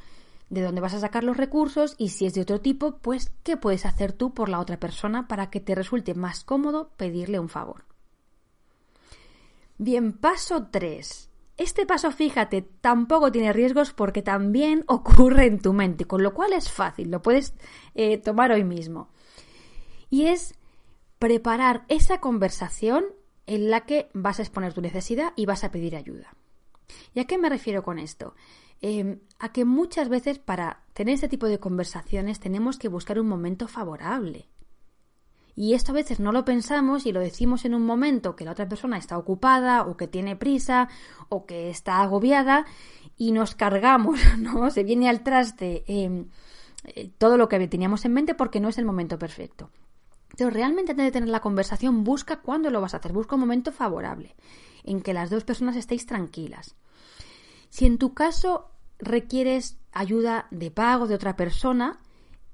de 0.49 0.61
dónde 0.61 0.81
vas 0.81 0.93
a 0.93 0.99
sacar 0.99 1.23
los 1.23 1.37
recursos 1.37 1.95
y 1.97 2.09
si 2.09 2.25
es 2.25 2.33
de 2.33 2.41
otro 2.41 2.61
tipo, 2.61 2.97
pues 2.97 3.31
qué 3.43 3.57
puedes 3.57 3.85
hacer 3.85 4.13
tú 4.13 4.33
por 4.33 4.49
la 4.49 4.59
otra 4.59 4.79
persona 4.79 5.27
para 5.27 5.49
que 5.49 5.59
te 5.59 5.75
resulte 5.75 6.13
más 6.13 6.43
cómodo 6.43 6.91
pedirle 6.97 7.39
un 7.39 7.49
favor. 7.49 7.85
Bien, 9.77 10.13
paso 10.13 10.67
3. 10.71 11.29
Este 11.57 11.85
paso, 11.85 12.11
fíjate, 12.11 12.61
tampoco 12.61 13.31
tiene 13.31 13.53
riesgos 13.53 13.93
porque 13.93 14.21
también 14.21 14.83
ocurre 14.87 15.45
en 15.45 15.59
tu 15.59 15.73
mente, 15.73 16.05
con 16.05 16.23
lo 16.23 16.33
cual 16.33 16.53
es 16.53 16.71
fácil, 16.71 17.11
lo 17.11 17.21
puedes 17.21 17.53
eh, 17.95 18.17
tomar 18.17 18.51
hoy 18.51 18.63
mismo. 18.63 19.09
Y 20.09 20.27
es 20.27 20.55
preparar 21.19 21.85
esa 21.87 22.19
conversación 22.19 23.05
en 23.47 23.69
la 23.69 23.81
que 23.85 24.09
vas 24.13 24.39
a 24.39 24.43
exponer 24.43 24.73
tu 24.73 24.81
necesidad 24.81 25.33
y 25.35 25.45
vas 25.45 25.63
a 25.63 25.71
pedir 25.71 25.95
ayuda. 25.95 26.35
¿Y 27.13 27.19
a 27.19 27.25
qué 27.25 27.37
me 27.37 27.49
refiero 27.49 27.83
con 27.83 27.99
esto? 27.99 28.35
Em, 28.81 29.19
a 29.39 29.51
que 29.51 29.65
muchas 29.65 30.09
veces 30.09 30.39
para 30.39 30.83
tener 30.93 31.15
este 31.15 31.27
tipo 31.27 31.47
de 31.47 31.59
conversaciones 31.59 32.39
tenemos 32.39 32.77
que 32.77 32.87
buscar 32.87 33.19
un 33.19 33.27
momento 33.27 33.67
favorable. 33.67 34.47
Y 35.55 35.73
esto 35.73 35.93
a 35.93 35.95
veces 35.95 36.19
no 36.19 36.33
lo 36.33 36.43
pensamos 36.43 37.05
y 37.05 37.13
lo 37.13 37.21
decimos 37.21 37.63
en 37.63 37.73
un 37.73 37.85
momento 37.85 38.35
que 38.35 38.43
la 38.43 38.51
otra 38.51 38.67
persona 38.67 38.97
está 38.97 39.17
ocupada 39.17 39.83
o 39.83 39.95
que 39.95 40.07
tiene 40.07 40.35
prisa 40.35 40.89
o 41.29 41.45
que 41.45 41.69
está 41.69 42.01
agobiada 42.01 42.65
y 43.17 43.31
nos 43.31 43.55
cargamos, 43.55 44.19
¿no? 44.37 44.69
Se 44.69 44.83
viene 44.83 45.09
al 45.09 45.23
traste 45.23 45.85
em, 45.87 46.27
eh, 46.83 47.09
todo 47.17 47.37
lo 47.37 47.47
que 47.47 47.65
teníamos 47.67 48.03
en 48.03 48.13
mente 48.13 48.35
porque 48.35 48.59
no 48.59 48.67
es 48.67 48.77
el 48.77 48.85
momento 48.85 49.17
perfecto. 49.17 49.69
Pero 50.37 50.49
realmente 50.49 50.91
antes 50.91 51.05
de 51.05 51.11
tener 51.11 51.29
la 51.29 51.39
conversación, 51.39 52.03
busca 52.03 52.41
cuándo 52.41 52.69
lo 52.69 52.81
vas 52.81 52.93
a 52.93 52.97
hacer, 52.97 53.13
busca 53.13 53.35
un 53.35 53.41
momento 53.41 53.71
favorable, 53.71 54.35
en 54.83 55.01
que 55.01 55.13
las 55.13 55.29
dos 55.29 55.45
personas 55.45 55.77
estéis 55.77 56.05
tranquilas. 56.05 56.75
Si 57.75 57.85
en 57.85 57.97
tu 57.97 58.13
caso 58.13 58.71
requieres 58.99 59.77
ayuda 59.91 60.47
de 60.49 60.71
pago 60.71 61.07
de 61.07 61.15
otra 61.15 61.35
persona, 61.35 61.99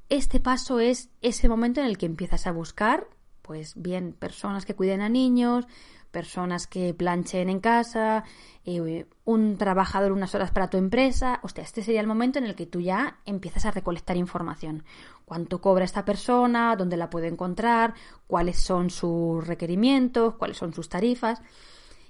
este 0.10 0.40
paso 0.40 0.80
es 0.80 1.12
ese 1.22 1.48
momento 1.48 1.80
en 1.80 1.86
el 1.86 2.00
que 2.00 2.08
empiezas 2.08 2.48
a 2.48 2.52
buscar, 2.52 3.06
pues 3.44 3.74
bien, 3.76 4.14
personas 4.14 4.66
que 4.66 4.74
cuiden 4.74 5.00
a 5.02 5.10
niños, 5.10 5.68
personas 6.10 6.66
que 6.66 6.96
planchen 6.96 7.52
en 7.52 7.60
casa, 7.60 8.24
eh, 8.66 9.06
un 9.24 9.58
trabajador 9.58 10.12
unas 10.12 10.34
horas 10.34 10.50
para 10.50 10.72
tu 10.72 10.78
empresa. 10.78 11.40
Hostia, 11.44 11.66
este 11.66 11.84
sería 11.84 12.02
el 12.02 12.08
momento 12.08 12.40
en 12.40 12.46
el 12.46 12.56
que 12.56 12.66
tú 12.66 12.82
ya 12.82 13.20
empiezas 13.28 13.66
a 13.66 13.72
recolectar 13.72 14.18
información. 14.18 14.84
Cuánto 15.26 15.62
cobra 15.62 15.86
esta 15.86 16.04
persona, 16.04 16.76
dónde 16.76 16.98
la 16.98 17.12
puedo 17.12 17.28
encontrar, 17.28 17.94
cuáles 18.26 18.58
son 18.58 18.90
sus 18.90 19.46
requerimientos, 19.46 20.34
cuáles 20.38 20.58
son 20.58 20.74
sus 20.74 20.90
tarifas. 20.90 21.44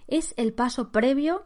Es 0.08 0.34
el 0.38 0.54
paso 0.54 0.94
previo 0.94 1.44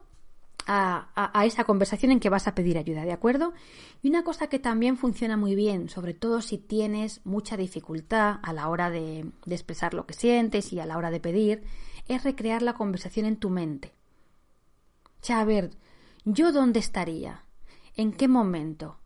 a, 0.65 1.43
esa 1.45 1.63
conversación 1.63 2.11
en 2.11 2.19
que 2.19 2.29
vas 2.29 2.47
a 2.47 2.55
pedir 2.55 2.77
ayuda, 2.77 3.03
¿de 3.03 3.11
acuerdo? 3.11 3.53
Y 4.01 4.09
una 4.09 4.23
cosa 4.23 4.47
que 4.47 4.59
también 4.59 4.97
funciona 4.97 5.37
muy 5.37 5.55
bien, 5.55 5.89
sobre 5.89 6.13
todo 6.13 6.41
si 6.41 6.57
tienes 6.57 7.21
mucha 7.23 7.57
dificultad 7.57 8.39
a 8.41 8.53
la 8.53 8.69
hora 8.69 8.89
de, 8.89 9.31
de 9.45 9.55
expresar 9.55 9.93
lo 9.93 10.05
que 10.05 10.13
sientes 10.13 10.73
y 10.73 10.79
a 10.79 10.85
la 10.85 10.97
hora 10.97 11.11
de 11.11 11.19
pedir, 11.19 11.63
es 12.07 12.23
recrear 12.23 12.61
la 12.61 12.73
conversación 12.73 13.25
en 13.25 13.37
tu 13.37 13.49
mente. 13.49 13.93
Ya, 15.21 15.39
a 15.39 15.45
ver, 15.45 15.71
¿yo 16.23 16.51
dónde 16.51 16.79
estaría? 16.79 17.45
¿En 17.95 18.11
qué 18.11 18.27
momento? 18.27 18.99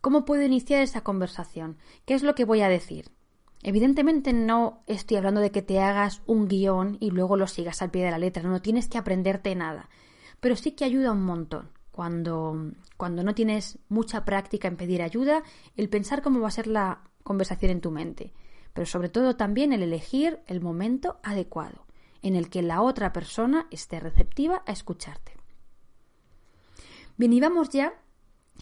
¿Cómo 0.00 0.24
puedo 0.24 0.42
iniciar 0.42 0.82
esa 0.82 1.02
conversación? 1.02 1.76
¿Qué 2.06 2.14
es 2.14 2.22
lo 2.22 2.34
que 2.34 2.44
voy 2.44 2.62
a 2.62 2.68
decir? 2.68 3.10
Evidentemente 3.62 4.32
no 4.32 4.82
estoy 4.86 5.16
hablando 5.16 5.40
de 5.40 5.50
que 5.50 5.62
te 5.62 5.80
hagas 5.80 6.22
un 6.26 6.46
guion 6.46 6.96
y 7.00 7.10
luego 7.10 7.36
lo 7.36 7.48
sigas 7.48 7.82
al 7.82 7.90
pie 7.90 8.04
de 8.04 8.12
la 8.12 8.18
letra, 8.18 8.42
no 8.44 8.62
tienes 8.62 8.88
que 8.88 8.98
aprenderte 8.98 9.54
nada, 9.56 9.88
pero 10.40 10.56
sí 10.56 10.72
que 10.72 10.84
ayuda 10.84 11.12
un 11.12 11.22
montón. 11.22 11.70
Cuando, 11.90 12.72
cuando 12.96 13.24
no 13.24 13.34
tienes 13.34 13.78
mucha 13.88 14.24
práctica 14.24 14.68
en 14.68 14.76
pedir 14.76 15.02
ayuda, 15.02 15.42
el 15.76 15.88
pensar 15.88 16.22
cómo 16.22 16.40
va 16.40 16.48
a 16.48 16.52
ser 16.52 16.68
la 16.68 17.02
conversación 17.24 17.72
en 17.72 17.80
tu 17.80 17.90
mente, 17.90 18.32
pero 18.72 18.86
sobre 18.86 19.08
todo 19.08 19.36
también 19.36 19.72
el 19.72 19.82
elegir 19.82 20.40
el 20.46 20.60
momento 20.60 21.18
adecuado 21.22 21.86
en 22.22 22.36
el 22.36 22.50
que 22.50 22.62
la 22.62 22.82
otra 22.82 23.12
persona 23.12 23.66
esté 23.70 24.00
receptiva 24.00 24.62
a 24.66 24.72
escucharte. 24.72 25.32
Bien, 27.16 27.32
y 27.32 27.40
vamos 27.40 27.70
ya 27.70 27.94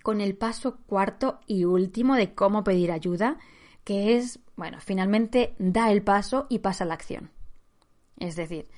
con 0.02 0.20
el 0.20 0.36
paso 0.36 0.78
cuarto 0.86 1.40
y 1.46 1.64
último 1.64 2.16
de 2.16 2.34
cómo 2.34 2.64
pedir 2.64 2.90
ayuda, 2.92 3.38
que 3.84 4.16
es, 4.16 4.40
bueno, 4.56 4.78
finalmente 4.80 5.54
da 5.58 5.90
el 5.90 6.02
paso 6.02 6.46
y 6.48 6.60
pasa 6.60 6.84
a 6.84 6.86
la 6.86 6.94
acción. 6.94 7.30
Es 8.18 8.36
decir, 8.36 8.68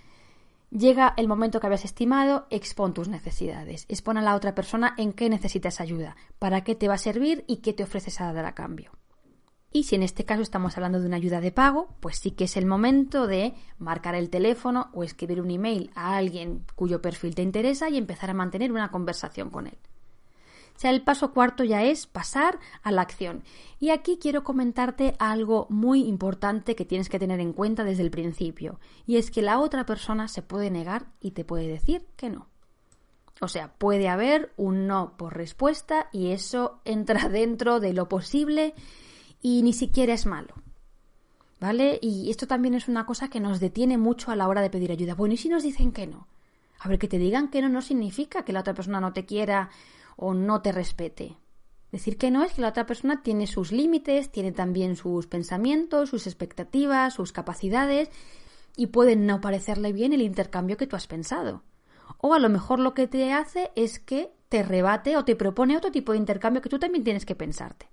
llega 0.70 1.14
el 1.16 1.28
momento 1.28 1.61
que 1.61 1.66
habías 1.66 1.85
estimado, 1.85 2.46
expon 2.50 2.94
tus 2.94 3.09
necesidades, 3.09 3.87
expon 3.88 4.18
a 4.18 4.22
la 4.22 4.35
otra 4.35 4.54
persona 4.54 4.94
en 4.98 5.12
qué 5.12 5.28
necesitas 5.28 5.81
ayuda, 5.81 6.16
para 6.38 6.62
qué 6.62 6.74
te 6.74 6.88
va 6.88 6.94
a 6.94 6.98
servir 6.98 7.44
y 7.46 7.59
qué 7.59 7.72
te 7.72 7.85
ofreces 7.85 8.20
a 8.20 8.33
dar 8.33 8.44
a 8.44 8.54
cambio. 8.54 8.92
Y 9.70 9.85
si 9.85 9.96
en 9.96 10.02
este 10.02 10.24
caso 10.24 10.40
estamos 10.40 10.76
hablando 10.76 10.98
de 10.98 11.07
una 11.07 11.16
ayuda 11.16 11.40
de 11.40 11.52
pago, 11.52 11.94
pues 12.00 12.18
sí 12.18 12.31
que 12.31 12.44
es 12.44 12.57
el 12.57 12.64
momento 12.64 13.26
de 13.26 13.54
marcar 13.78 14.14
el 14.14 14.31
teléfono 14.31 14.90
o 14.94 15.04
escribir 15.04 15.42
un 15.42 15.50
email 15.50 15.90
a 15.94 16.16
alguien 16.16 16.64
cuyo 16.74 17.02
perfil 17.02 17.35
te 17.35 17.42
interesa 17.42 17.90
y 17.90 17.98
empezar 17.98 18.31
a 18.31 18.35
mantener 18.35 18.72
una 18.72 18.90
conversación 18.90 19.50
con 19.50 19.66
él. 19.66 19.78
O 20.79 20.81
sea, 20.81 20.93
el 20.93 21.03
paso 21.03 21.33
cuarto 21.33 21.64
ya 21.64 21.83
es 21.83 22.07
pasar 22.07 22.61
a 22.85 22.93
la 22.93 23.03
acción. 23.03 23.43
Y 23.81 23.91
aquí 23.91 24.17
quiero 24.23 24.45
comentarte 24.45 25.17
algo 25.19 25.67
muy 25.71 26.05
importante 26.05 26.77
que 26.77 26.85
tienes 26.85 27.09
que 27.09 27.19
tener 27.19 27.41
en 27.41 27.53
cuenta 27.53 27.83
desde 27.83 28.05
el 28.05 28.12
principio. 28.12 28.79
Y 29.05 29.17
es 29.17 29.33
que 29.33 29.43
la 29.43 29.59
otra 29.59 29.85
persona 29.87 30.29
se 30.29 30.41
puede 30.41 30.71
negar 30.71 31.07
y 31.21 31.33
te 31.33 31.45
puede 31.45 31.67
decir 31.67 32.07
que 32.14 32.31
no. 32.31 32.47
O 33.41 33.49
sea, 33.49 33.73
puede 33.77 34.09
haber 34.09 34.53
un 34.57 34.87
no 34.87 35.17
por 35.17 35.37
respuesta 35.37 36.11
y 36.12 36.29
eso 36.29 36.79
entra 36.85 37.29
dentro 37.29 37.81
de 37.81 37.93
lo 37.93 38.09
posible 38.09 38.73
y 39.43 39.64
ni 39.64 39.73
siquiera 39.73 40.14
es 40.14 40.27
malo. 40.27 40.55
¿Vale? 41.59 41.99
Y 42.01 42.31
esto 42.31 42.47
también 42.47 42.75
es 42.75 42.87
una 42.87 43.05
cosa 43.05 43.29
que 43.29 43.41
nos 43.41 43.59
detiene 43.59 43.99
mucho 43.99 44.31
a 44.31 44.37
la 44.37 44.47
hora 44.47 44.61
de 44.61 44.71
pedir 44.71 44.93
ayuda. 44.93 45.17
Bueno, 45.17 45.35
¿y 45.35 45.38
si 45.38 45.49
nos 45.49 45.64
dicen 45.64 45.91
que 45.91 46.07
no? 46.07 46.29
A 46.79 46.88
ver, 46.88 47.01
que 47.01 47.09
te 47.09 47.19
digan 47.19 47.49
que 47.49 47.62
no 47.62 47.69
no 47.69 47.83
significa 47.83 48.45
que 48.45 48.53
la 48.53 48.61
otra 48.61 48.75
persona 48.75 49.01
no 49.01 49.12
te 49.12 49.25
quiera 49.25 49.71
o 50.18 50.35
no 50.35 50.61
te 50.61 50.72
respete. 50.72 51.37
Decir 51.92 52.18
que 52.18 52.31
no 52.31 52.44
es 52.44 52.52
que 52.52 52.61
la 52.61 52.68
otra 52.68 52.87
persona 52.87 53.22
tiene 53.22 53.46
sus 53.46 53.72
límites, 53.72 54.31
tiene 54.31 54.52
también 54.52 54.96
sus 54.96 55.26
pensamientos, 55.26 56.11
sus 56.11 56.26
expectativas, 56.26 57.14
sus 57.14 57.33
capacidades 57.33 58.11
y 58.76 58.88
puede 58.88 59.16
no 59.16 59.40
parecerle 59.40 59.92
bien 59.92 60.12
el 60.12 60.20
intercambio 60.20 60.76
que 60.76 60.87
tú 60.87 60.96
has 60.96 61.07
pensado. 61.07 61.62
O 62.18 62.35
a 62.35 62.40
lo 62.40 62.48
mejor 62.48 62.81
lo 62.81 62.94
que 62.94 63.07
te 63.07 63.33
hace 63.33 63.70
es 63.76 64.00
que 64.00 64.33
te 64.48 64.62
rebate 64.62 65.16
o 65.16 65.24
te 65.24 65.37
propone 65.37 65.76
otro 65.76 65.92
tipo 65.92 66.12
de 66.12 66.18
intercambio 66.18 66.62
que 66.62 66.68
tú 66.68 66.78
también 66.78 67.04
tienes 67.04 67.24
que 67.24 67.37
pensarte. 67.37 67.88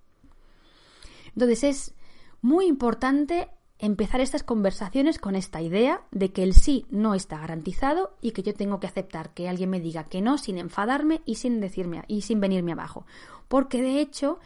Entonces 1.36 1.64
es 1.64 1.96
muy 2.42 2.66
importante 2.66 3.50
empezar 3.80 4.22
estas 4.22 4.44
conversaciones 4.44 5.20
con 5.20 5.36
esta 5.36 5.62
idea 5.62 6.02
de 6.12 6.32
que 6.32 6.44
el 6.44 6.54
sí 6.54 6.86
no 6.90 7.14
está 7.14 7.40
garantizado 7.40 8.16
y 8.22 8.32
que 8.32 8.44
yo 8.44 8.54
tengo 8.54 8.80
que 8.80 8.88
aceptar 8.88 9.34
que 9.34 9.50
alguien 9.50 9.70
me 9.70 9.82
diga 9.82 10.06
que 10.06 10.22
no 10.22 10.38
sin 10.38 10.58
enfadarme 10.58 11.22
y 11.26 11.36
sin 11.36 11.60
decirme 11.60 12.04
y 12.08 12.22
sin 12.22 12.40
venirme 12.40 12.72
abajo, 12.72 13.06
porque 13.48 13.82
de 13.82 14.00
hecho 14.00 14.40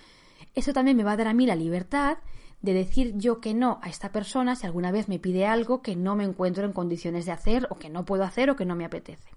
eso 0.55 0.73
también 0.73 0.97
me 0.97 1.03
va 1.03 1.13
a 1.13 1.17
dar 1.17 1.27
a 1.27 1.33
mí 1.33 1.45
la 1.45 1.55
libertad 1.55 2.17
de 2.61 2.73
decir 2.73 3.13
yo 3.15 3.39
que 3.39 3.53
no 3.53 3.79
a 3.81 3.89
esta 3.89 4.11
persona 4.11 4.55
si 4.55 4.65
alguna 4.65 4.91
vez 4.91 5.07
me 5.07 5.19
pide 5.19 5.45
algo 5.45 5.81
que 5.81 5.95
no 5.95 6.15
me 6.15 6.25
encuentro 6.25 6.65
en 6.65 6.73
condiciones 6.73 7.25
de 7.25 7.31
hacer 7.31 7.67
o 7.69 7.75
que 7.75 7.89
no 7.89 8.05
puedo 8.05 8.23
hacer 8.23 8.49
o 8.49 8.55
que 8.55 8.65
no 8.65 8.75
me 8.75 8.85
apetece. 8.85 9.29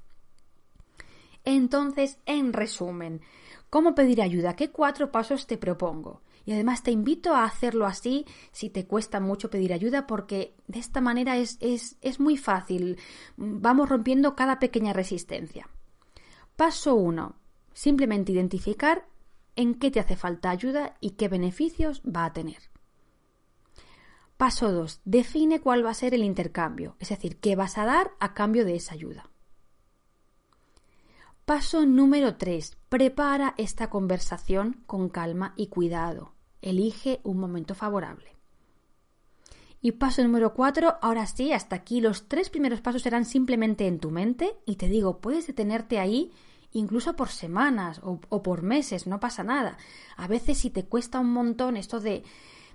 Entonces, 1.44 2.18
en 2.26 2.52
resumen, 2.52 3.20
¿cómo 3.68 3.94
pedir 3.94 4.22
ayuda? 4.22 4.56
¿Qué 4.56 4.70
cuatro 4.70 5.10
pasos 5.12 5.46
te 5.46 5.58
propongo? 5.58 6.20
Y 6.44 6.52
además 6.52 6.82
te 6.82 6.90
invito 6.90 7.34
a 7.34 7.44
hacerlo 7.44 7.86
así 7.86 8.26
si 8.50 8.70
te 8.70 8.86
cuesta 8.86 9.20
mucho 9.20 9.50
pedir 9.50 9.72
ayuda 9.72 10.06
porque 10.06 10.54
de 10.66 10.80
esta 10.80 11.00
manera 11.00 11.36
es, 11.36 11.56
es, 11.60 11.96
es 12.00 12.20
muy 12.20 12.36
fácil. 12.36 12.98
Vamos 13.36 13.88
rompiendo 13.88 14.34
cada 14.34 14.58
pequeña 14.58 14.92
resistencia. 14.92 15.68
Paso 16.56 16.94
1. 16.94 17.36
Simplemente 17.72 18.32
identificar 18.32 19.06
en 19.56 19.74
qué 19.74 19.90
te 19.90 20.00
hace 20.00 20.16
falta 20.16 20.50
ayuda 20.50 20.96
y 21.00 21.10
qué 21.12 21.28
beneficios 21.28 22.02
va 22.02 22.24
a 22.24 22.32
tener. 22.32 22.70
Paso 24.36 24.72
2. 24.72 25.02
Define 25.04 25.60
cuál 25.60 25.86
va 25.86 25.90
a 25.90 25.94
ser 25.94 26.14
el 26.14 26.24
intercambio, 26.24 26.96
es 26.98 27.10
decir, 27.10 27.38
qué 27.38 27.54
vas 27.54 27.78
a 27.78 27.84
dar 27.84 28.12
a 28.18 28.34
cambio 28.34 28.64
de 28.64 28.74
esa 28.74 28.94
ayuda. 28.94 29.30
Paso 31.44 31.86
número 31.86 32.36
3. 32.36 32.76
Prepara 32.88 33.54
esta 33.56 33.90
conversación 33.90 34.82
con 34.86 35.08
calma 35.08 35.54
y 35.56 35.68
cuidado. 35.68 36.31
Elige 36.62 37.20
un 37.24 37.38
momento 37.38 37.74
favorable. 37.74 38.36
Y 39.82 39.92
paso 39.92 40.22
número 40.22 40.54
4. 40.54 40.98
Ahora 41.02 41.26
sí, 41.26 41.52
hasta 41.52 41.76
aquí 41.76 42.00
los 42.00 42.28
tres 42.28 42.48
primeros 42.48 42.80
pasos 42.80 43.02
serán 43.02 43.24
simplemente 43.24 43.86
en 43.86 43.98
tu 43.98 44.10
mente 44.10 44.54
y 44.64 44.76
te 44.76 44.88
digo, 44.88 45.18
puedes 45.18 45.46
detenerte 45.46 45.98
ahí 45.98 46.32
incluso 46.70 47.16
por 47.16 47.28
semanas 47.28 48.00
o, 48.02 48.42
por 48.42 48.62
meses, 48.62 49.06
no 49.06 49.20
pasa 49.20 49.44
nada. 49.44 49.76
A 50.16 50.26
veces 50.28 50.56
si 50.56 50.70
te 50.70 50.86
cuesta 50.86 51.20
un 51.20 51.32
montón 51.32 51.76
esto 51.76 52.00
de 52.00 52.22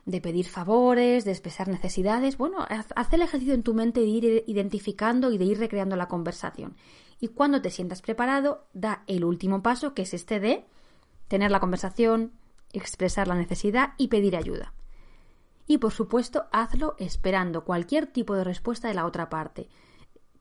de 0.07 0.21
pedir 0.21 0.47
favores, 0.47 1.25
de 1.25 1.31
expresar 1.31 1.67
necesidades. 1.67 2.37
Bueno, 2.37 2.65
haz 2.69 3.13
el 3.13 3.21
ejercicio 3.21 3.53
en 3.53 3.61
tu 3.61 3.73
mente 3.73 3.99
de 3.99 4.05
ir 4.05 4.43
identificando 4.47 5.31
y 5.31 5.37
de 5.37 5.43
ir 5.43 5.59
recreando 5.59 5.97
la 5.97 6.07
conversación. 6.07 6.77
Y 7.19 7.27
cuando 7.27 7.61
te 7.61 7.69
sientas 7.69 8.01
preparado, 8.01 8.67
da 8.73 9.03
el 9.07 9.25
último 9.25 9.61
paso, 9.61 9.93
que 9.93 10.03
es 10.03 10.13
este 10.13 10.39
de 10.39 10.65
tener 11.27 11.51
la 11.51 11.59
conversación, 11.59 12.31
expresar 12.73 13.27
la 13.27 13.35
necesidad 13.35 13.93
y 13.97 14.07
pedir 14.07 14.35
ayuda. 14.35 14.73
Y 15.67 15.79
por 15.79 15.91
supuesto, 15.91 16.45
hazlo 16.51 16.95
esperando 16.97 17.65
cualquier 17.65 18.07
tipo 18.07 18.35
de 18.35 18.43
respuesta 18.43 18.87
de 18.87 18.93
la 18.93 19.05
otra 19.05 19.29
parte. 19.29 19.69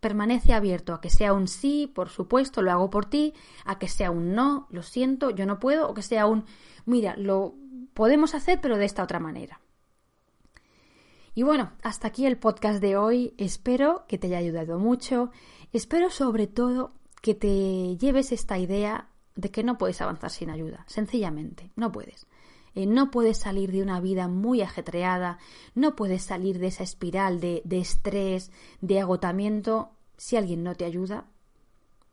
Permanece 0.01 0.53
abierto 0.53 0.95
a 0.95 1.01
que 1.01 1.11
sea 1.11 1.33
un 1.33 1.49
sí, 1.49 1.91
por 1.93 2.11
supuesto, 2.11 2.63
lo 2.63 2.71
hago 2.71 2.91
por 2.91 3.07
ti, 3.07 3.35
a 3.65 3.79
que 3.79 3.89
sea 3.89 4.11
un 4.11 4.35
no, 4.35 4.69
lo 4.71 4.83
siento, 4.83 5.31
yo 5.31 5.47
no 5.47 5.59
puedo, 5.59 5.89
o 5.89 5.95
que 5.95 6.03
sea 6.03 6.27
un 6.27 6.45
mira, 6.85 7.17
lo 7.17 7.55
podemos 7.93 8.35
hacer, 8.35 8.61
pero 8.61 8.79
de 8.79 8.85
esta 8.85 9.03
otra 9.03 9.19
manera. 9.19 9.61
Y 11.35 11.43
bueno, 11.43 11.73
hasta 11.83 12.09
aquí 12.09 12.25
el 12.25 12.39
podcast 12.39 12.81
de 12.81 12.97
hoy. 12.97 13.35
Espero 13.37 14.07
que 14.09 14.17
te 14.17 14.29
haya 14.29 14.39
ayudado 14.39 14.79
mucho. 14.79 15.31
Espero 15.73 16.09
sobre 16.09 16.47
todo 16.47 16.95
que 17.21 17.35
te 17.35 17.97
lleves 17.99 18.33
esta 18.33 18.59
idea 18.59 19.11
de 19.37 19.51
que 19.51 19.63
no 19.63 19.79
puedes 19.79 20.01
avanzar 20.01 20.31
sin 20.31 20.51
ayuda. 20.51 20.85
Sencillamente, 20.89 21.71
no 21.77 21.93
puedes. 21.93 22.27
Eh, 22.75 22.87
no 22.87 23.11
puedes 23.11 23.39
salir 23.39 23.73
de 23.73 23.83
una 23.83 24.01
vida 24.01 24.29
muy 24.29 24.63
ajetreada, 24.63 25.39
no 25.75 25.97
puedes 25.97 26.23
salir 26.23 26.59
de 26.59 26.67
esa 26.67 26.83
espiral 26.83 27.41
de, 27.41 27.63
estrés, 27.71 28.51
de 28.81 29.01
agotamiento, 29.01 29.93
si 30.17 30.37
alguien 30.37 30.63
no 30.63 30.75
te 30.75 30.85
ayuda. 30.85 31.27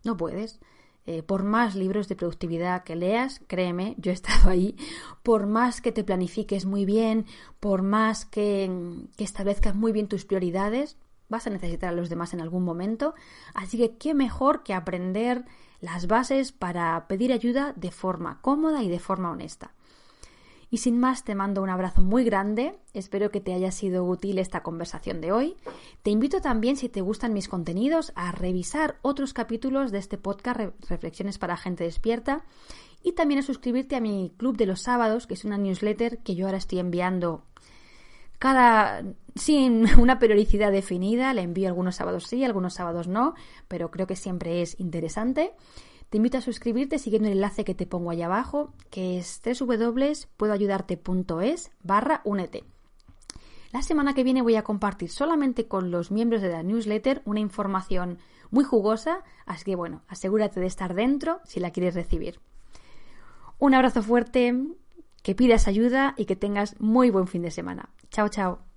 No 0.03 0.15
puedes. 0.15 0.59
Eh, 1.05 1.21
por 1.21 1.43
más 1.43 1.75
libros 1.75 2.07
de 2.07 2.15
productividad 2.15 2.83
que 2.83 2.95
leas, 2.95 3.41
créeme, 3.47 3.95
yo 3.97 4.11
he 4.11 4.13
estado 4.13 4.49
ahí, 4.49 4.77
por 5.21 5.47
más 5.47 5.81
que 5.81 5.91
te 5.91 6.05
planifiques 6.05 6.65
muy 6.65 6.85
bien, 6.85 7.25
por 7.59 7.81
más 7.81 8.25
que, 8.25 8.71
que 9.17 9.25
establezcas 9.25 9.75
muy 9.75 9.91
bien 9.91 10.07
tus 10.07 10.23
prioridades, 10.23 10.97
vas 11.27 11.45
a 11.45 11.49
necesitar 11.49 11.89
a 11.89 11.95
los 11.95 12.09
demás 12.09 12.33
en 12.33 12.39
algún 12.39 12.63
momento. 12.63 13.15
Así 13.53 13.77
que 13.77 13.97
qué 13.97 14.13
mejor 14.13 14.63
que 14.63 14.73
aprender 14.73 15.43
las 15.83 16.07
bases 16.07 16.53
para 16.53 17.07
pedir 17.09 17.33
ayuda 17.33 17.73
de 17.75 17.91
forma 17.91 18.39
cómoda 18.41 18.83
y 18.83 18.89
de 18.89 18.99
forma 18.99 19.31
honesta. 19.31 19.73
Y 20.69 20.77
sin 20.77 20.97
más, 20.97 21.25
te 21.25 21.35
mando 21.35 21.61
un 21.61 21.69
abrazo 21.69 22.01
muy 22.01 22.23
grande. 22.23 22.79
Espero 22.93 23.31
que 23.31 23.41
te 23.41 23.53
haya 23.53 23.69
sido 23.69 24.05
útil 24.05 24.39
esta 24.39 24.63
conversación 24.63 25.19
de 25.19 25.33
hoy. 25.33 25.57
Te 26.01 26.09
invito 26.09 26.39
también, 26.39 26.77
si 26.77 26.87
te 26.87 27.01
gustan 27.01 27.33
mis 27.33 27.49
contenidos, 27.49 28.13
a 28.15 28.31
revisar 28.31 28.97
otros 29.01 29.33
capítulos 29.33 29.91
de 29.91 29.99
este 29.99 30.17
podcast 30.17 30.61
Reflexiones 30.89 31.37
para 31.37 31.57
Gente 31.57 31.83
Despierta 31.83 32.45
y 33.03 33.11
también 33.11 33.41
a 33.41 33.43
suscribirte 33.43 33.97
a 33.97 34.01
mi 34.01 34.33
club 34.37 34.55
de 34.55 34.65
los 34.65 34.81
sábados, 34.81 35.27
que 35.27 35.33
es 35.33 35.43
una 35.43 35.57
newsletter 35.57 36.19
que 36.19 36.33
yo 36.33 36.45
ahora 36.45 36.57
estoy 36.57 36.79
enviando 36.79 37.43
cada 38.43 39.03
sin 39.35 39.87
una 39.97 40.19
periodicidad 40.19 40.73
definida, 40.73 41.33
la 41.33 41.43
envío 41.43 41.69
algunos 41.69 41.95
sábados 41.95 42.27
sí, 42.27 42.43
algunos 42.43 42.73
sábados 42.73 43.07
no, 43.07 43.35
pero 43.69 43.89
creo 43.89 44.05
que 44.05 44.17
siempre 44.17 44.61
es 44.61 44.77
interesante. 44.81 45.53
Te 46.09 46.17
invito 46.17 46.37
a 46.37 46.41
suscribirte 46.41 46.99
siguiendo 46.99 47.29
el 47.29 47.35
enlace 47.35 47.63
que 47.63 47.73
te 47.73 47.85
pongo 47.85 48.11
ahí 48.11 48.21
abajo, 48.21 48.73
que 48.89 49.17
es 49.17 49.41
www.puedoayudarte.es 49.45 51.71
barra 51.83 52.19
únete. 52.25 52.65
La 53.71 53.81
semana 53.81 54.13
que 54.13 54.25
viene 54.25 54.41
voy 54.41 54.57
a 54.57 54.63
compartir 54.63 55.09
solamente 55.09 55.69
con 55.69 55.89
los 55.89 56.11
miembros 56.11 56.41
de 56.41 56.49
la 56.49 56.63
newsletter 56.63 57.21
una 57.23 57.39
información 57.39 58.17
muy 58.51 58.65
jugosa, 58.65 59.23
así 59.45 59.63
que 59.63 59.77
bueno, 59.77 60.01
asegúrate 60.09 60.59
de 60.59 60.65
estar 60.65 60.95
dentro 60.95 61.39
si 61.45 61.61
la 61.61 61.71
quieres 61.71 61.95
recibir. 61.95 62.41
Un 63.57 63.73
abrazo 63.73 64.03
fuerte, 64.03 64.53
que 65.23 65.33
pidas 65.33 65.67
ayuda 65.67 66.13
y 66.17 66.25
que 66.25 66.35
tengas 66.35 66.79
muy 66.79 67.09
buen 67.09 67.27
fin 67.27 67.41
de 67.41 67.51
semana. 67.51 67.89
Chao, 68.11 68.29
chao. 68.29 68.72